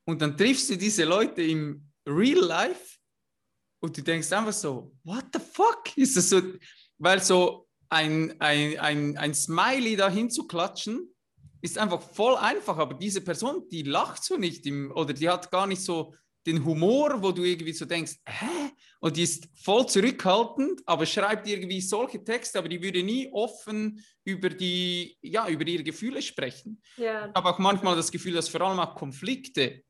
[0.04, 3.01] und dann triffst du diese Leute im Real Life
[3.82, 5.96] und du denkst einfach so, what the fuck?
[5.98, 6.42] Ist das so,
[6.98, 11.14] weil so ein, ein, ein, ein Smiley da hinzuklatschen,
[11.62, 15.52] ist einfach voll einfach, aber diese Person, die lacht so nicht im, oder die hat
[15.52, 16.14] gar nicht so
[16.46, 18.72] den Humor, wo du irgendwie so denkst, hä?
[19.00, 24.04] Und die ist voll zurückhaltend, aber schreibt irgendwie solche Texte, aber die würde nie offen
[24.24, 26.82] über die, ja, über ihre Gefühle sprechen.
[26.98, 27.28] Ja.
[27.28, 29.84] Ich habe auch manchmal das Gefühl, dass vor allem auch Konflikte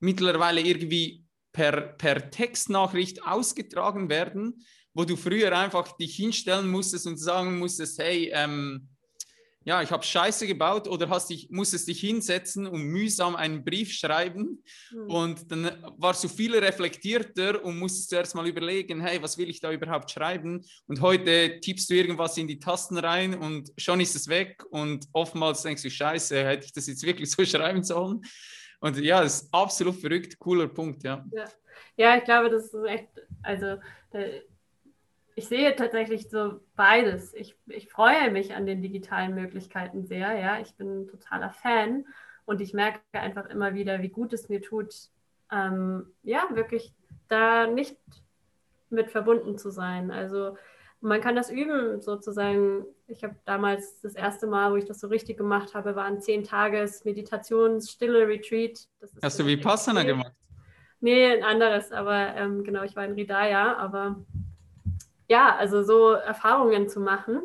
[0.00, 7.18] mittlerweile irgendwie per, per Textnachricht ausgetragen werden, wo du früher einfach dich hinstellen musstest und
[7.18, 8.88] sagen musstest, hey, ähm,
[9.68, 13.92] ja, ich habe Scheiße gebaut oder hast dich, musstest dich hinsetzen und mühsam einen Brief
[13.92, 15.10] schreiben mhm.
[15.10, 19.60] und dann warst du viel reflektierter und musstest zuerst mal überlegen, hey, was will ich
[19.60, 20.64] da überhaupt schreiben?
[20.86, 25.06] Und heute tippst du irgendwas in die Tasten rein und schon ist es weg und
[25.12, 28.22] oftmals denkst du, Scheiße, hätte ich das jetzt wirklich so schreiben sollen?
[28.80, 31.24] Und ja, das ist absolut verrückt, cooler Punkt, ja.
[31.32, 31.44] Ja,
[31.96, 33.08] ja ich glaube, das ist echt,
[33.42, 33.76] also
[35.34, 37.32] ich sehe tatsächlich so beides.
[37.34, 40.36] Ich, ich freue mich an den digitalen Möglichkeiten sehr.
[40.36, 42.06] Ja, ich bin totaler Fan
[42.44, 44.94] und ich merke einfach immer wieder, wie gut es mir tut,
[45.52, 46.92] ähm, ja, wirklich
[47.28, 47.96] da nicht
[48.90, 50.10] mit verbunden zu sein.
[50.10, 50.56] Also
[51.00, 52.84] man kann das üben, sozusagen.
[53.06, 56.20] Ich habe damals das erste Mal, wo ich das so richtig gemacht habe, war ein
[56.20, 58.86] zehn Tages Meditations Stille Retreat.
[59.22, 60.32] Hast du wie Passana gemacht?
[61.00, 64.24] Nee, ein anderes, aber ähm, genau, ich war in Ridaya, aber
[65.28, 67.40] ja, also so Erfahrungen zu machen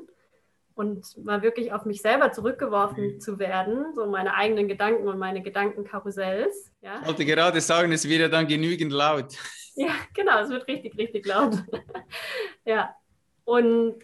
[0.74, 3.20] und mal wirklich auf mich selber zurückgeworfen mhm.
[3.20, 6.72] zu werden, so meine eigenen Gedanken und meine Gedankenkarussells.
[6.82, 7.01] Ja.
[7.01, 9.36] Ich wollte gerade sagen, es wird ja dann genügend laut.
[9.76, 11.64] Ja, genau, es wird richtig, richtig laut.
[12.66, 12.95] ja,
[13.45, 13.95] und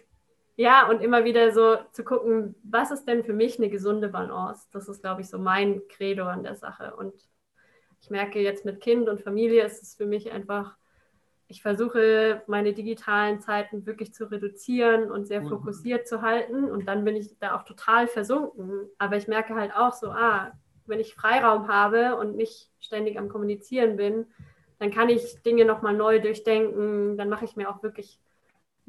[0.55, 4.67] ja, und immer wieder so zu gucken, was ist denn für mich eine gesunde Balance?
[4.73, 6.95] Das ist, glaube ich, so mein Credo an der Sache.
[6.97, 7.13] Und
[8.01, 10.75] ich merke jetzt mit Kind und Familie ist es für mich einfach
[11.51, 16.65] ich versuche, meine digitalen Zeiten wirklich zu reduzieren und sehr fokussiert zu halten.
[16.65, 18.87] Und dann bin ich da auch total versunken.
[18.99, 20.51] Aber ich merke halt auch so, ah,
[20.85, 24.27] wenn ich Freiraum habe und nicht ständig am Kommunizieren bin,
[24.77, 27.17] dann kann ich Dinge nochmal neu durchdenken.
[27.17, 28.19] Dann mache ich mir auch wirklich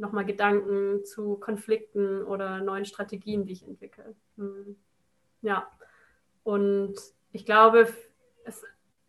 [0.00, 4.14] nochmal Gedanken zu Konflikten oder neuen Strategien, die ich entwickle.
[4.36, 4.76] Hm.
[5.42, 5.70] Ja,
[6.42, 6.94] und
[7.32, 7.88] ich glaube,
[8.44, 8.64] es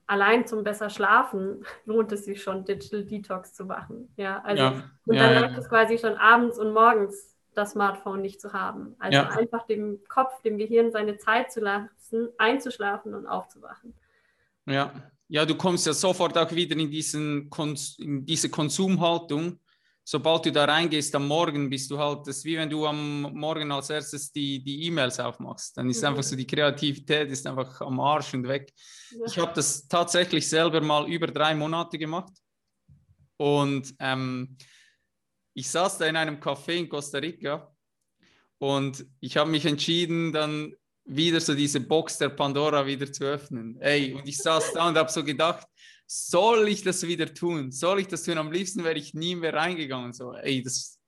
[0.05, 4.13] allein zum besser schlafen lohnt es sich schon, Digital Detox zu machen.
[4.17, 4.83] Ja, also ja.
[5.05, 8.95] und dann ja, reicht es quasi schon abends und morgens das Smartphone nicht zu haben.
[8.99, 9.29] Also ja.
[9.29, 13.93] einfach dem Kopf, dem Gehirn seine Zeit zu lassen, einzuschlafen und aufzuwachen.
[14.65, 14.93] Ja,
[15.27, 17.49] ja, du kommst ja sofort auch wieder in, diesen
[17.99, 19.59] in diese Konsumhaltung
[20.11, 23.21] sobald du da reingehst am Morgen, bist du halt, das ist wie wenn du am
[23.33, 25.77] Morgen als erstes die, die E-Mails aufmachst.
[25.77, 26.09] Dann ist mhm.
[26.09, 28.73] einfach so, die Kreativität ist einfach am Arsch und weg.
[29.11, 29.25] Ja.
[29.25, 32.33] Ich habe das tatsächlich selber mal über drei Monate gemacht.
[33.37, 34.57] Und ähm,
[35.53, 37.73] ich saß da in einem Café in Costa Rica
[38.57, 40.73] und ich habe mich entschieden, dann
[41.05, 43.79] wieder so diese Box der Pandora wieder zu öffnen.
[43.79, 45.65] Ey, und ich saß da und habe so gedacht,
[46.13, 47.71] soll ich das wieder tun?
[47.71, 48.37] Soll ich das tun?
[48.37, 50.11] Am liebsten wäre ich nie mehr reingegangen.
[50.11, 50.99] So, ey, das,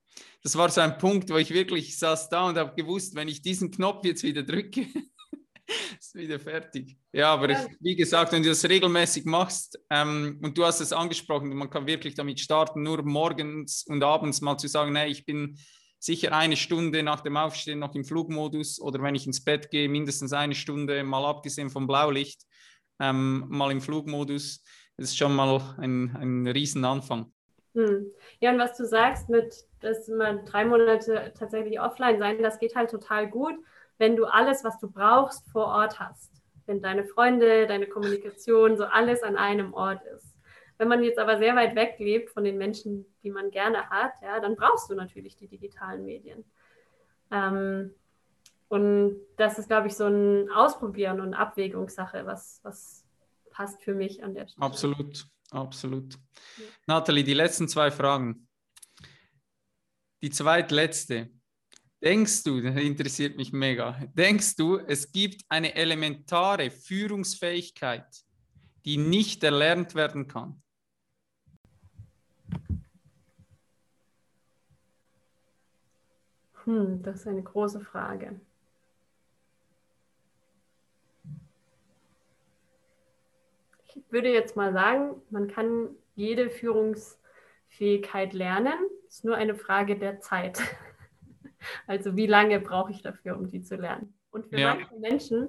[0.42, 3.42] das war so ein Punkt, wo ich wirklich saß da und habe gewusst, wenn ich
[3.42, 4.88] diesen Knopf jetzt wieder drücke,
[6.00, 6.98] ist wieder fertig.
[7.12, 7.50] Ja, aber.
[7.50, 11.70] Ich, wie gesagt, wenn du das regelmäßig machst ähm, und du hast es angesprochen, man
[11.70, 15.60] kann wirklich damit starten, nur morgens und abends mal zu sagen, nee, ich bin
[16.00, 19.90] sicher eine Stunde nach dem Aufstehen noch im Flugmodus oder wenn ich ins Bett gehe,
[19.90, 22.44] mindestens eine Stunde, mal abgesehen vom Blaulicht,
[23.02, 24.64] ähm, mal im Flugmodus
[24.98, 27.32] ist schon mal ein, ein Riesenanfang.
[27.74, 28.12] Hm.
[28.40, 32.76] Ja, und was du sagst mit, dass man drei Monate tatsächlich offline sein, das geht
[32.76, 33.56] halt total gut,
[33.98, 36.32] wenn du alles, was du brauchst, vor Ort hast.
[36.66, 40.36] Wenn deine Freunde, deine Kommunikation, so alles an einem Ort ist.
[40.78, 44.14] Wenn man jetzt aber sehr weit weg lebt von den Menschen, die man gerne hat,
[44.22, 46.46] ja, dann brauchst du natürlich die digitalen Medien.
[47.32, 47.94] Ähm,
[48.70, 53.03] und das ist, glaube ich, so ein Ausprobieren und Abwägungssache, was, was
[53.54, 54.66] passt für mich an der Stelle.
[54.66, 56.14] Absolut, absolut.
[56.14, 56.66] Ja.
[56.88, 58.48] Nathalie, die letzten zwei Fragen.
[60.22, 61.30] Die zweitletzte.
[62.04, 68.06] Denkst du, das interessiert mich mega, denkst du, es gibt eine elementare Führungsfähigkeit,
[68.84, 70.62] die nicht erlernt werden kann?
[76.66, 78.40] Hm, das ist eine große Frage.
[83.96, 88.74] Ich würde jetzt mal sagen, man kann jede Führungsfähigkeit lernen.
[89.08, 90.62] Es ist nur eine Frage der Zeit.
[91.88, 94.14] Also wie lange brauche ich dafür, um die zu lernen?
[94.32, 94.76] Und für ja.
[94.76, 95.48] manche Menschen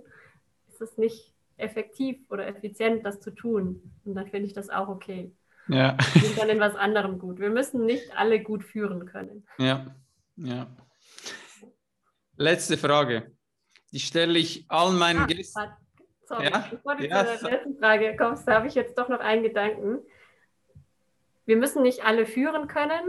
[0.68, 3.92] ist es nicht effektiv oder effizient, das zu tun.
[4.04, 5.34] Und dann finde ich das auch okay.
[5.66, 5.96] Ja.
[6.12, 7.40] Wir sind dann in was anderem gut.
[7.40, 9.44] Wir müssen nicht alle gut führen können.
[9.58, 9.92] Ja,
[10.36, 10.68] ja.
[12.36, 13.32] Letzte Frage.
[13.92, 15.62] Die stelle ich allen meinen ah, Gästen.
[16.26, 16.66] Sorry, ja?
[16.70, 17.36] bevor du ja.
[17.36, 19.98] zur letzten Frage kommst, da habe ich jetzt doch noch einen Gedanken.
[21.46, 23.02] Wir müssen nicht alle führen können,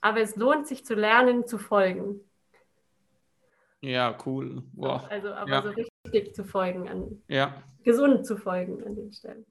[0.00, 2.20] aber es lohnt sich zu lernen, zu folgen.
[3.80, 4.62] Ja, cool.
[4.72, 5.06] Wow.
[5.08, 5.62] Also aber ja.
[5.62, 7.22] so richtig zu folgen an.
[7.28, 7.62] Ja.
[7.84, 9.46] Gesund zu folgen an den Stellen.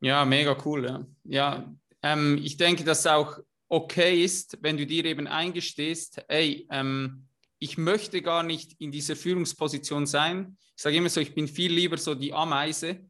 [0.00, 0.86] Ja, mega cool.
[0.86, 3.38] Ja, ja ähm, ich denke, dass es auch
[3.68, 7.27] okay ist, wenn du dir eben eingestehst, ey, ähm,
[7.58, 10.56] ich möchte gar nicht in dieser Führungsposition sein.
[10.76, 13.08] Ich sage immer so, ich bin viel lieber so die Ameise,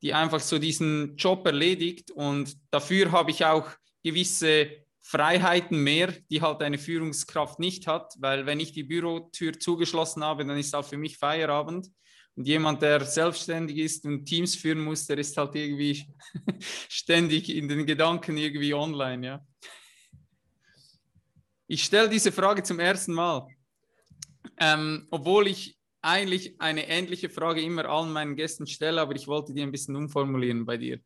[0.00, 3.68] die einfach so diesen Job erledigt und dafür habe ich auch
[4.02, 10.24] gewisse Freiheiten mehr, die halt eine Führungskraft nicht hat, weil wenn ich die Bürotür zugeschlossen
[10.24, 11.88] habe, dann ist auch für mich Feierabend.
[12.34, 16.06] Und jemand, der selbstständig ist und Teams führen muss, der ist halt irgendwie
[16.88, 19.46] ständig in den Gedanken irgendwie online, ja.
[21.66, 23.46] Ich stelle diese Frage zum ersten Mal.
[24.58, 29.54] Ähm, obwohl ich eigentlich eine ähnliche Frage immer allen meinen Gästen stelle, aber ich wollte
[29.54, 31.00] die ein bisschen umformulieren bei dir.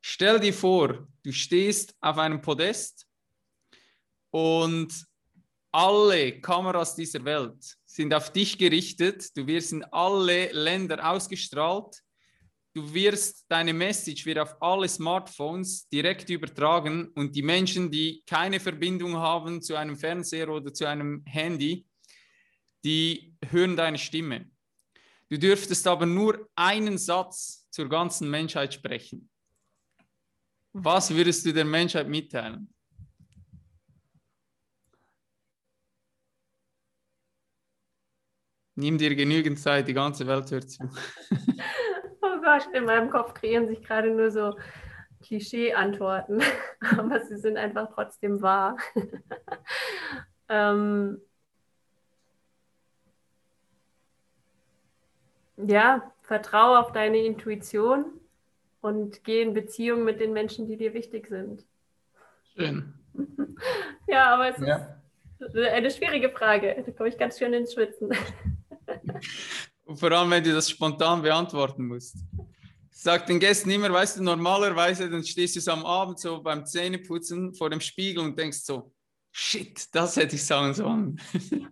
[0.00, 3.06] Stell dir vor, du stehst auf einem Podest
[4.30, 4.92] und
[5.72, 9.36] alle Kameras dieser Welt sind auf dich gerichtet.
[9.36, 12.02] Du wirst in alle Länder ausgestrahlt.
[12.74, 18.60] Du wirst, deine Message wird auf alle Smartphones direkt übertragen und die Menschen, die keine
[18.60, 21.87] Verbindung haben zu einem Fernseher oder zu einem Handy,
[22.84, 24.50] die hören deine Stimme.
[25.30, 29.28] Du dürftest aber nur einen Satz zur ganzen Menschheit sprechen.
[30.72, 32.72] Was würdest du der Menschheit mitteilen?
[38.74, 40.84] Nimm dir genügend Zeit, die ganze Welt hört zu.
[42.22, 44.54] oh Gott, in meinem Kopf kreieren sich gerade nur so
[45.22, 46.40] Klischee-Antworten,
[46.96, 48.76] aber sie sind einfach trotzdem wahr.
[50.48, 51.20] ähm,
[55.66, 58.06] ja, vertraue auf deine Intuition
[58.80, 61.64] und geh in Beziehung mit den Menschen, die dir wichtig sind.
[62.54, 62.94] Schön.
[64.06, 65.00] ja, aber es ja.
[65.38, 66.82] ist eine schwierige Frage.
[66.84, 68.10] Da komme ich ganz schön ins Schwitzen.
[69.94, 72.16] Vor allem, wenn du das spontan beantworten musst.
[72.90, 76.66] Sag den Gästen immer, weißt du, normalerweise, dann stehst du so am Abend so beim
[76.66, 78.92] Zähneputzen vor dem Spiegel und denkst so,
[79.30, 81.20] shit, das hätte ich sagen sollen.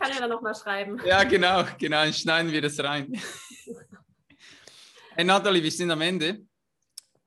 [0.00, 0.98] Kann ja dann nochmal schreiben.
[1.04, 3.20] Ja, genau, genau, dann schneiden wir das rein.
[5.14, 6.40] Hey Nathalie, wir sind am Ende.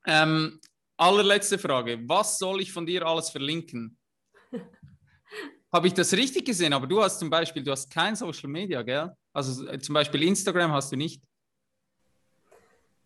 [0.07, 0.59] Ähm,
[0.97, 1.99] allerletzte Frage.
[2.07, 3.95] Was soll ich von dir alles verlinken?
[5.71, 6.73] Habe ich das richtig gesehen?
[6.73, 9.11] Aber du hast zum Beispiel, du hast kein Social Media, gell?
[9.33, 11.21] Also äh, zum Beispiel Instagram hast du nicht.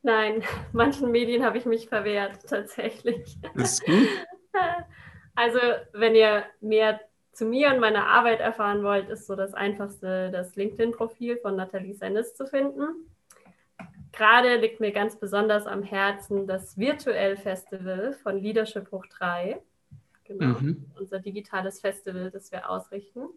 [0.01, 3.37] Nein, manchen Medien habe ich mich verwehrt, tatsächlich.
[3.55, 4.07] Das ist gut.
[5.39, 5.59] Also,
[5.93, 6.99] wenn ihr mehr
[7.37, 11.93] zu mir und meiner Arbeit erfahren wollt, ist so das einfachste, das LinkedIn-Profil von Nathalie
[11.93, 13.07] Sendes zu finden
[14.17, 19.61] gerade liegt mir ganz besonders am Herzen das Virtuell Festival von Leadership Hoch 3.
[20.23, 20.85] Genau, mhm.
[20.97, 23.27] unser digitales Festival, das wir ausrichten.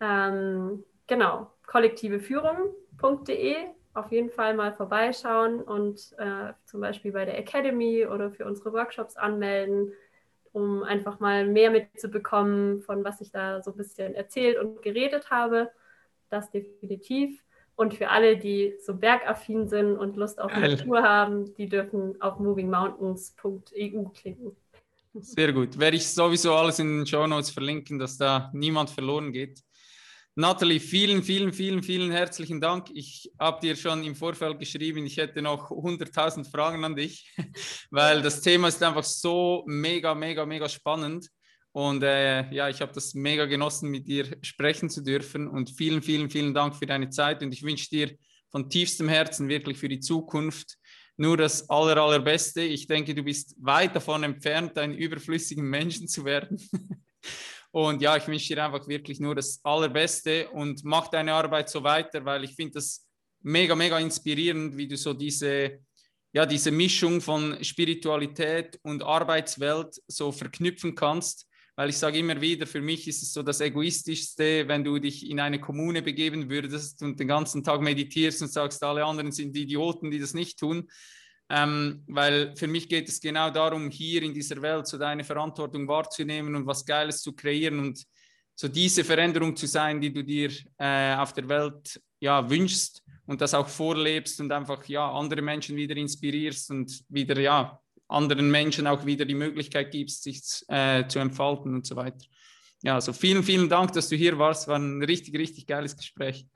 [0.00, 3.56] Ähm, genau, kollektiveführung.de
[3.92, 8.72] auf jeden Fall mal vorbeischauen und äh, zum Beispiel bei der Academy oder für unsere
[8.72, 9.92] Workshops anmelden,
[10.54, 15.30] um einfach mal mehr mitzubekommen, von was ich da so ein bisschen erzählt und geredet
[15.30, 15.70] habe.
[16.30, 17.42] Das definitiv.
[17.76, 20.76] Und für alle, die so bergaffin sind und Lust auf Geil.
[20.76, 24.56] Natur haben, die dürfen auf movingmountains.eu klicken.
[25.14, 25.78] Sehr gut.
[25.78, 29.60] Werde ich sowieso alles in den Show Notes verlinken, dass da niemand verloren geht.
[30.36, 32.88] Nathalie, vielen, vielen, vielen, vielen herzlichen Dank.
[32.92, 37.32] Ich habe dir schon im Vorfeld geschrieben, ich hätte noch 100.000 Fragen an dich,
[37.90, 41.28] weil das Thema ist einfach so mega, mega, mega spannend.
[41.70, 45.46] Und äh, ja, ich habe das mega genossen, mit dir sprechen zu dürfen.
[45.46, 47.40] Und vielen, vielen, vielen Dank für deine Zeit.
[47.44, 48.16] Und ich wünsche dir
[48.50, 50.78] von tiefstem Herzen wirklich für die Zukunft
[51.16, 52.62] nur das Aller, Allerbeste.
[52.62, 56.60] Ich denke, du bist weit davon entfernt, ein überflüssigen Menschen zu werden.
[57.74, 61.82] und ja, ich wünsche dir einfach wirklich nur das Allerbeste und mach deine Arbeit so
[61.82, 63.04] weiter, weil ich finde das
[63.42, 65.80] mega, mega inspirierend, wie du so diese,
[66.32, 72.68] ja, diese Mischung von Spiritualität und Arbeitswelt so verknüpfen kannst weil ich sage immer wieder,
[72.68, 77.02] für mich ist es so das Egoistischste, wenn du dich in eine Kommune begeben würdest
[77.02, 80.88] und den ganzen Tag meditierst und sagst, alle anderen sind Idioten, die das nicht tun.
[81.56, 85.86] Ähm, weil für mich geht es genau darum, hier in dieser Welt so deine Verantwortung
[85.86, 88.04] wahrzunehmen und was Geiles zu kreieren und
[88.56, 93.40] so diese Veränderung zu sein, die du dir äh, auf der Welt ja, wünschst und
[93.40, 97.78] das auch vorlebst und einfach ja, andere Menschen wieder inspirierst und wieder ja,
[98.08, 102.26] anderen Menschen auch wieder die Möglichkeit gibst, sich äh, zu entfalten und so weiter.
[102.82, 104.66] Ja, also vielen, vielen Dank, dass du hier warst.
[104.66, 106.46] War ein richtig, richtig geiles Gespräch.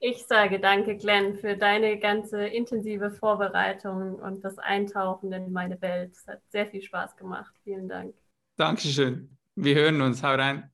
[0.00, 6.12] Ich sage danke, Glenn, für deine ganze intensive Vorbereitung und das Eintauchen in meine Welt.
[6.12, 7.52] Es hat sehr viel Spaß gemacht.
[7.64, 8.14] Vielen Dank.
[8.56, 9.36] Dankeschön.
[9.56, 10.22] Wir hören uns.
[10.22, 10.70] Hau rein.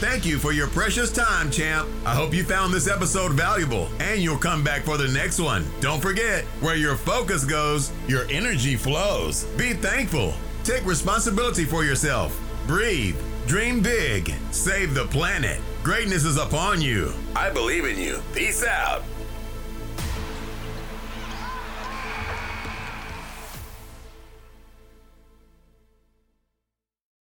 [0.00, 1.88] Thank you for your precious time, champ.
[2.04, 5.64] I hope you found this episode valuable and you'll come back for the next one.
[5.80, 9.44] Don't forget, where your focus goes, your energy flows.
[9.56, 10.34] Be thankful.
[10.62, 12.38] Take responsibility for yourself.
[12.66, 13.16] Breathe.
[13.46, 14.34] Dream big.
[14.50, 15.60] Save the planet.
[15.84, 17.12] Greatness is upon you.
[17.36, 18.22] I believe in you.
[18.32, 19.02] Peace out.